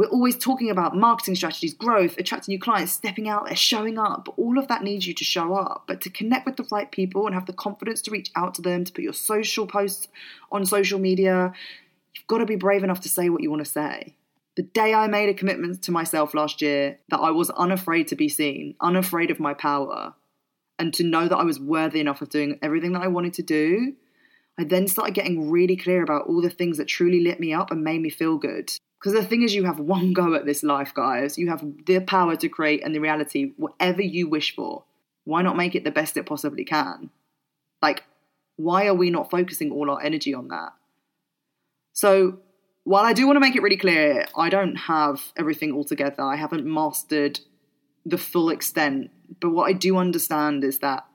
we're 0.00 0.06
always 0.06 0.38
talking 0.38 0.70
about 0.70 0.96
marketing 0.96 1.34
strategies, 1.34 1.74
growth, 1.74 2.16
attracting 2.16 2.54
new 2.54 2.58
clients, 2.58 2.90
stepping 2.90 3.28
out 3.28 3.44
there, 3.44 3.54
showing 3.54 3.98
up. 3.98 4.24
But 4.24 4.34
All 4.38 4.58
of 4.58 4.66
that 4.68 4.82
needs 4.82 5.06
you 5.06 5.12
to 5.12 5.24
show 5.24 5.52
up. 5.52 5.84
But 5.86 6.00
to 6.00 6.08
connect 6.08 6.46
with 6.46 6.56
the 6.56 6.66
right 6.72 6.90
people 6.90 7.26
and 7.26 7.34
have 7.34 7.44
the 7.44 7.52
confidence 7.52 8.00
to 8.02 8.10
reach 8.10 8.30
out 8.34 8.54
to 8.54 8.62
them, 8.62 8.84
to 8.84 8.92
put 8.94 9.04
your 9.04 9.12
social 9.12 9.66
posts 9.66 10.08
on 10.50 10.64
social 10.64 10.98
media, 10.98 11.52
you've 12.14 12.26
got 12.28 12.38
to 12.38 12.46
be 12.46 12.56
brave 12.56 12.82
enough 12.82 13.02
to 13.02 13.10
say 13.10 13.28
what 13.28 13.42
you 13.42 13.50
want 13.50 13.62
to 13.62 13.70
say. 13.70 14.14
The 14.56 14.62
day 14.62 14.94
I 14.94 15.06
made 15.06 15.28
a 15.28 15.34
commitment 15.34 15.82
to 15.82 15.92
myself 15.92 16.32
last 16.32 16.62
year 16.62 16.98
that 17.10 17.20
I 17.20 17.32
was 17.32 17.50
unafraid 17.50 18.08
to 18.08 18.16
be 18.16 18.30
seen, 18.30 18.76
unafraid 18.80 19.30
of 19.30 19.38
my 19.38 19.52
power, 19.52 20.14
and 20.78 20.94
to 20.94 21.04
know 21.04 21.28
that 21.28 21.36
I 21.36 21.44
was 21.44 21.60
worthy 21.60 22.00
enough 22.00 22.22
of 22.22 22.30
doing 22.30 22.58
everything 22.62 22.92
that 22.92 23.02
I 23.02 23.08
wanted 23.08 23.34
to 23.34 23.42
do, 23.42 23.92
I 24.58 24.64
then 24.64 24.88
started 24.88 25.12
getting 25.12 25.50
really 25.50 25.76
clear 25.76 26.02
about 26.02 26.26
all 26.26 26.40
the 26.40 26.48
things 26.48 26.78
that 26.78 26.88
truly 26.88 27.20
lit 27.20 27.38
me 27.38 27.52
up 27.52 27.70
and 27.70 27.84
made 27.84 28.00
me 28.00 28.08
feel 28.08 28.38
good. 28.38 28.70
Because 29.00 29.14
the 29.14 29.24
thing 29.24 29.42
is, 29.42 29.54
you 29.54 29.64
have 29.64 29.80
one 29.80 30.12
go 30.12 30.34
at 30.34 30.44
this 30.44 30.62
life, 30.62 30.92
guys. 30.92 31.38
You 31.38 31.48
have 31.48 31.64
the 31.86 32.00
power 32.00 32.36
to 32.36 32.48
create 32.48 32.84
and 32.84 32.94
the 32.94 33.00
reality 33.00 33.52
whatever 33.56 34.02
you 34.02 34.28
wish 34.28 34.54
for. 34.54 34.84
Why 35.24 35.40
not 35.40 35.56
make 35.56 35.74
it 35.74 35.84
the 35.84 35.90
best 35.90 36.18
it 36.18 36.26
possibly 36.26 36.64
can? 36.64 37.10
Like, 37.80 38.04
why 38.56 38.86
are 38.88 38.94
we 38.94 39.08
not 39.10 39.30
focusing 39.30 39.70
all 39.70 39.90
our 39.90 40.02
energy 40.02 40.34
on 40.34 40.48
that? 40.48 40.72
So, 41.94 42.40
while 42.84 43.04
I 43.04 43.14
do 43.14 43.26
want 43.26 43.36
to 43.36 43.40
make 43.40 43.56
it 43.56 43.62
really 43.62 43.76
clear, 43.76 44.26
I 44.36 44.50
don't 44.50 44.76
have 44.76 45.32
everything 45.36 45.72
all 45.72 45.84
together. 45.84 46.22
I 46.22 46.36
haven't 46.36 46.66
mastered 46.66 47.40
the 48.04 48.18
full 48.18 48.50
extent. 48.50 49.10
But 49.40 49.50
what 49.50 49.64
I 49.64 49.72
do 49.72 49.96
understand 49.96 50.62
is 50.64 50.78
that 50.80 51.06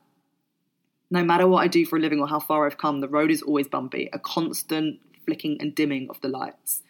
no 1.12 1.24
matter 1.24 1.48
what 1.48 1.63
I 1.63 1.67
do 1.67 1.86
for 1.86 1.98
a 1.98 2.00
living 2.00 2.19
or 2.19 2.28
how 2.28 2.39
far 2.39 2.65
I've 2.65 2.78
come, 2.78 3.00
the 3.00 3.08
road 3.08 3.30
is 3.30 3.41
always 3.43 3.67
bumpy, 3.67 4.10
a 4.12 4.19
constant 4.19 5.00
flicking 5.26 5.58
and 5.60 5.76
dimming 5.76 6.08
of 6.10 6.19
the 6.21 6.30
lights. 6.30 6.82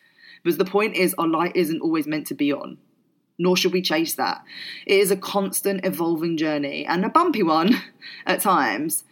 Because 0.45 0.59
the 0.59 0.65
point 0.65 0.95
is, 0.95 1.15
our 1.17 1.27
light 1.27 1.55
isn't 1.55 1.81
always 1.81 2.05
meant 2.05 2.27
to 2.27 2.35
be 2.35 2.53
on, 2.53 2.77
nor 3.39 3.57
should 3.57 3.73
we 3.73 3.81
chase 3.81 4.13
that. 4.13 4.43
It 4.85 4.99
is 4.99 5.09
a 5.09 5.17
constant 5.17 5.83
evolving 5.83 6.37
journey 6.37 6.85
and 6.85 7.03
a 7.03 7.09
bumpy 7.09 7.41
one 7.41 7.71
at 8.27 8.41
times. 8.41 9.05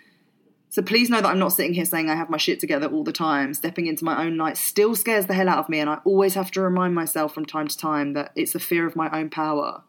So 0.69 0.83
please 0.83 1.09
know 1.09 1.21
that 1.21 1.27
I'm 1.27 1.39
not 1.39 1.49
sitting 1.49 1.73
here 1.73 1.85
saying 1.85 2.07
I 2.07 2.13
have 2.13 2.29
my 2.29 2.37
shit 2.37 2.59
together 2.59 2.85
all 2.85 3.03
the 3.03 3.11
time. 3.11 3.55
Stepping 3.55 3.87
into 3.87 4.05
my 4.05 4.23
own 4.23 4.37
light 4.37 4.57
still 4.57 4.95
scares 4.95 5.25
the 5.25 5.33
hell 5.33 5.49
out 5.49 5.57
of 5.57 5.69
me, 5.69 5.79
and 5.79 5.89
I 5.89 6.01
always 6.05 6.35
have 6.35 6.51
to 6.51 6.61
remind 6.61 6.93
myself 6.93 7.33
from 7.33 7.47
time 7.47 7.67
to 7.67 7.75
time 7.75 8.13
that 8.13 8.31
it's 8.35 8.53
a 8.53 8.59
fear 8.59 8.85
of 8.85 8.95
my 8.95 9.09
own 9.09 9.31
power. 9.31 9.81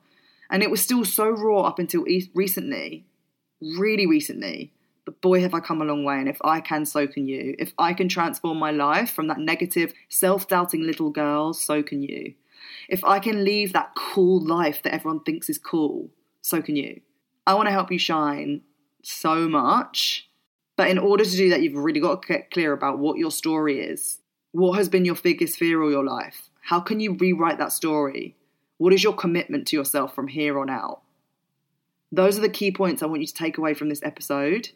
And 0.50 0.62
it 0.62 0.70
was 0.70 0.80
still 0.80 1.04
so 1.04 1.28
raw 1.28 1.64
up 1.64 1.78
until 1.78 2.06
recently, 2.34 3.04
really 3.60 4.06
recently. 4.06 4.72
But 5.04 5.20
boy, 5.20 5.40
have 5.40 5.54
I 5.54 5.60
come 5.60 5.82
a 5.82 5.84
long 5.84 6.04
way. 6.04 6.16
And 6.16 6.28
if 6.28 6.38
I 6.42 6.60
can, 6.60 6.86
so 6.86 7.06
can 7.06 7.26
you. 7.26 7.54
If 7.58 7.72
I 7.78 7.92
can 7.92 8.08
transform 8.08 8.58
my 8.58 8.70
life 8.70 9.10
from 9.10 9.28
that 9.28 9.38
negative, 9.38 9.92
self 10.08 10.48
doubting 10.48 10.82
little 10.82 11.10
girl, 11.10 11.52
so 11.52 11.82
can 11.82 12.02
you. 12.02 12.34
If 12.88 13.04
I 13.04 13.18
can 13.18 13.44
leave 13.44 13.72
that 13.72 13.94
cool 13.96 14.44
life 14.44 14.82
that 14.82 14.94
everyone 14.94 15.20
thinks 15.20 15.48
is 15.50 15.58
cool, 15.58 16.10
so 16.40 16.62
can 16.62 16.76
you. 16.76 17.00
I 17.46 17.54
want 17.54 17.66
to 17.66 17.72
help 17.72 17.90
you 17.92 17.98
shine 17.98 18.62
so 19.02 19.48
much. 19.48 20.28
But 20.76 20.88
in 20.88 20.98
order 20.98 21.24
to 21.24 21.36
do 21.36 21.50
that, 21.50 21.62
you've 21.62 21.76
really 21.76 22.00
got 22.00 22.22
to 22.22 22.28
get 22.28 22.50
clear 22.50 22.72
about 22.72 22.98
what 22.98 23.18
your 23.18 23.30
story 23.30 23.80
is. 23.80 24.20
What 24.52 24.76
has 24.78 24.88
been 24.88 25.04
your 25.04 25.14
biggest 25.14 25.58
fear 25.58 25.82
all 25.82 25.90
your 25.90 26.04
life? 26.04 26.50
How 26.62 26.80
can 26.80 27.00
you 27.00 27.14
rewrite 27.14 27.58
that 27.58 27.72
story? 27.72 28.36
What 28.78 28.92
is 28.92 29.04
your 29.04 29.14
commitment 29.14 29.66
to 29.68 29.76
yourself 29.76 30.14
from 30.14 30.28
here 30.28 30.58
on 30.58 30.70
out? 30.70 31.02
Those 32.10 32.38
are 32.38 32.42
the 32.42 32.48
key 32.48 32.70
points 32.70 33.02
I 33.02 33.06
want 33.06 33.20
you 33.20 33.26
to 33.26 33.34
take 33.34 33.58
away 33.58 33.74
from 33.74 33.88
this 33.88 34.02
episode. 34.02 34.70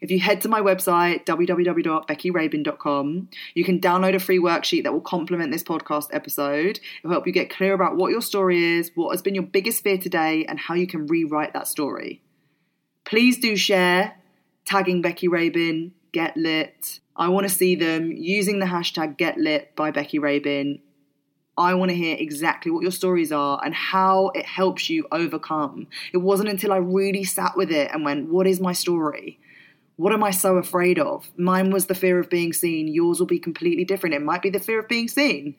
If 0.00 0.10
you 0.10 0.18
head 0.18 0.40
to 0.42 0.48
my 0.48 0.60
website, 0.60 1.24
www.beckyrabin.com, 1.24 3.28
you 3.54 3.64
can 3.64 3.80
download 3.80 4.14
a 4.14 4.18
free 4.18 4.38
worksheet 4.38 4.84
that 4.84 4.92
will 4.92 5.00
complement 5.00 5.52
this 5.52 5.62
podcast 5.62 6.08
episode. 6.12 6.78
It 6.78 7.04
will 7.04 7.12
help 7.12 7.26
you 7.26 7.32
get 7.32 7.50
clear 7.50 7.74
about 7.74 7.96
what 7.96 8.10
your 8.10 8.22
story 8.22 8.78
is, 8.78 8.90
what 8.94 9.12
has 9.12 9.22
been 9.22 9.34
your 9.34 9.44
biggest 9.44 9.82
fear 9.82 9.98
today, 9.98 10.44
and 10.46 10.58
how 10.58 10.74
you 10.74 10.86
can 10.86 11.06
rewrite 11.06 11.52
that 11.52 11.68
story. 11.68 12.22
Please 13.04 13.38
do 13.38 13.56
share, 13.56 14.16
tagging 14.64 15.02
Becky 15.02 15.28
Rabin, 15.28 15.92
Get 16.12 16.36
Lit. 16.36 17.00
I 17.16 17.28
want 17.28 17.48
to 17.48 17.54
see 17.54 17.74
them 17.74 18.12
using 18.12 18.58
the 18.58 18.66
hashtag 18.66 19.16
Get 19.16 19.38
Lit 19.38 19.74
by 19.76 19.90
Becky 19.90 20.18
Rabin. 20.18 20.80
I 21.56 21.74
want 21.74 21.90
to 21.90 21.96
hear 21.96 22.16
exactly 22.18 22.72
what 22.72 22.82
your 22.82 22.90
stories 22.90 23.30
are 23.30 23.60
and 23.62 23.74
how 23.74 24.30
it 24.34 24.46
helps 24.46 24.88
you 24.88 25.06
overcome. 25.12 25.86
It 26.12 26.18
wasn't 26.18 26.48
until 26.48 26.72
I 26.72 26.78
really 26.78 27.24
sat 27.24 27.56
with 27.56 27.70
it 27.70 27.90
and 27.92 28.04
went, 28.04 28.30
What 28.30 28.46
is 28.46 28.60
my 28.60 28.72
story? 28.72 29.38
What 29.96 30.12
am 30.12 30.24
I 30.24 30.30
so 30.30 30.56
afraid 30.56 30.98
of? 30.98 31.30
Mine 31.36 31.70
was 31.70 31.86
the 31.86 31.94
fear 31.94 32.18
of 32.18 32.30
being 32.30 32.52
seen. 32.52 32.88
Yours 32.88 33.18
will 33.18 33.26
be 33.26 33.38
completely 33.38 33.84
different. 33.84 34.14
It 34.14 34.22
might 34.22 34.42
be 34.42 34.50
the 34.50 34.58
fear 34.58 34.80
of 34.80 34.88
being 34.88 35.08
seen. 35.08 35.54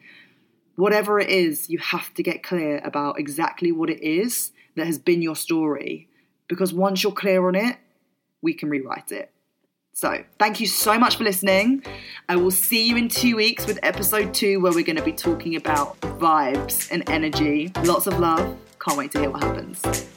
Whatever 0.76 1.20
it 1.20 1.30
is, 1.30 1.70
you 1.70 1.78
have 1.78 2.14
to 2.16 2.24
get 2.24 2.42
clear 2.42 2.80
about 2.84 3.20
exactly 3.20 3.72
what 3.72 3.90
it 3.90 4.02
is 4.02 4.52
that 4.76 4.88
has 4.88 4.98
been 4.98 5.22
your 5.22 5.36
story. 5.36 6.10
Because 6.48 6.74
once 6.74 7.04
you're 7.04 7.12
clear 7.12 7.48
on 7.48 7.56
it, 7.56 7.78
we 8.42 8.54
can 8.54 8.70
rewrite 8.70 9.12
it. 9.12 9.32
So, 9.96 10.24
thank 10.40 10.60
you 10.60 10.66
so 10.66 10.98
much 10.98 11.18
for 11.18 11.24
listening. 11.24 11.84
I 12.28 12.36
will 12.36 12.50
see 12.50 12.88
you 12.88 12.98
in 12.98 13.10
two 13.10 13.36
weeks 13.36 13.68
with 13.68 13.78
episode 13.84 14.34
two, 14.34 14.60
where 14.60 14.74
we're 14.74 14.84
going 14.84 14.96
to 14.96 15.04
be 15.04 15.14
talking 15.14 15.56
about 15.56 16.00
vibes 16.02 16.92
and 16.92 17.08
energy. 17.08 17.72
Lots 17.84 18.08
of 18.08 18.18
love. 18.20 18.58
Can't 18.80 18.98
wait 18.98 19.12
to 19.12 19.20
hear 19.20 19.30
what 19.30 19.44
happens. 19.44 20.13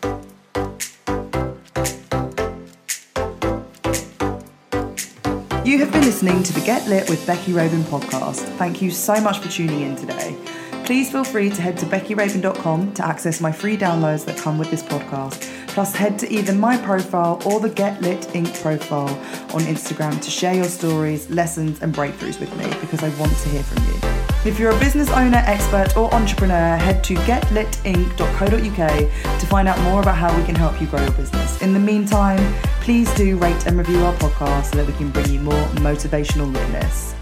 You 5.66 5.81
have 5.81 5.90
been 5.90 6.02
listening 6.02 6.44
to 6.44 6.52
the 6.52 6.61
Get 6.61 6.87
Lit 6.87 7.11
with 7.11 7.26
Becky 7.26 7.52
Rabin 7.52 7.83
podcast. 7.83 8.42
Thank 8.57 8.81
you 8.81 8.92
so 8.92 9.20
much 9.20 9.40
for 9.40 9.48
tuning 9.48 9.81
in 9.81 9.96
today. 9.96 10.38
Please 10.85 11.11
feel 11.11 11.24
free 11.24 11.50
to 11.50 11.61
head 11.61 11.76
to 11.79 11.87
beckyrabin.com 11.87 12.94
to 12.94 13.05
access 13.05 13.40
my 13.40 13.50
free 13.50 13.76
downloads 13.76 14.24
that 14.26 14.38
come 14.38 14.59
with 14.59 14.70
this 14.70 14.85
podcast. 14.85 15.40
Plus, 15.66 15.92
head 15.92 16.20
to 16.20 16.33
either 16.33 16.52
my 16.52 16.76
profile 16.76 17.42
or 17.44 17.59
the 17.59 17.68
Get 17.68 18.00
Lit 18.00 18.20
Inc. 18.29 18.62
profile 18.62 19.09
on 19.57 19.62
Instagram 19.62 20.22
to 20.22 20.31
share 20.31 20.55
your 20.55 20.66
stories, 20.66 21.29
lessons, 21.31 21.83
and 21.83 21.92
breakthroughs 21.92 22.38
with 22.38 22.57
me 22.57 22.66
because 22.81 23.02
I 23.02 23.09
want 23.18 23.37
to 23.37 23.48
hear 23.48 23.64
from 23.64 23.85
you. 23.87 24.15
If 24.47 24.61
you're 24.61 24.71
a 24.71 24.79
business 24.79 25.11
owner, 25.11 25.43
expert, 25.45 25.97
or 25.97 26.15
entrepreneur, 26.15 26.77
head 26.77 27.03
to 27.05 27.15
getlitinc.co.uk 27.15 29.41
to 29.41 29.47
find 29.47 29.67
out 29.67 29.81
more 29.81 30.01
about 30.01 30.15
how 30.15 30.39
we 30.39 30.45
can 30.45 30.55
help 30.55 30.81
you 30.81 30.87
grow 30.87 31.03
your 31.03 31.11
business. 31.13 31.61
In 31.63 31.73
the 31.73 31.81
meantime, 31.81 32.55
please 32.81 33.13
do 33.17 33.37
rate 33.39 33.67
and 33.67 33.77
review 33.77 34.05
our 34.05 34.15
podcast 34.15 34.67
so 34.67 34.77
that 34.77 34.87
we 34.87 34.93
can 34.93 35.11
bring 35.11 35.29
you 35.31 35.41
more 35.41 35.65
motivational 35.83 36.53
litness. 36.53 37.15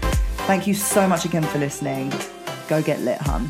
Thank 0.45 0.67
you 0.67 0.75
so 0.75 1.07
much 1.07 1.25
again 1.25 1.41
for 1.41 1.57
listening. 1.57 2.13
Go 2.67 2.83
get 2.83 3.01
lit, 3.01 3.17
hun. 3.21 3.49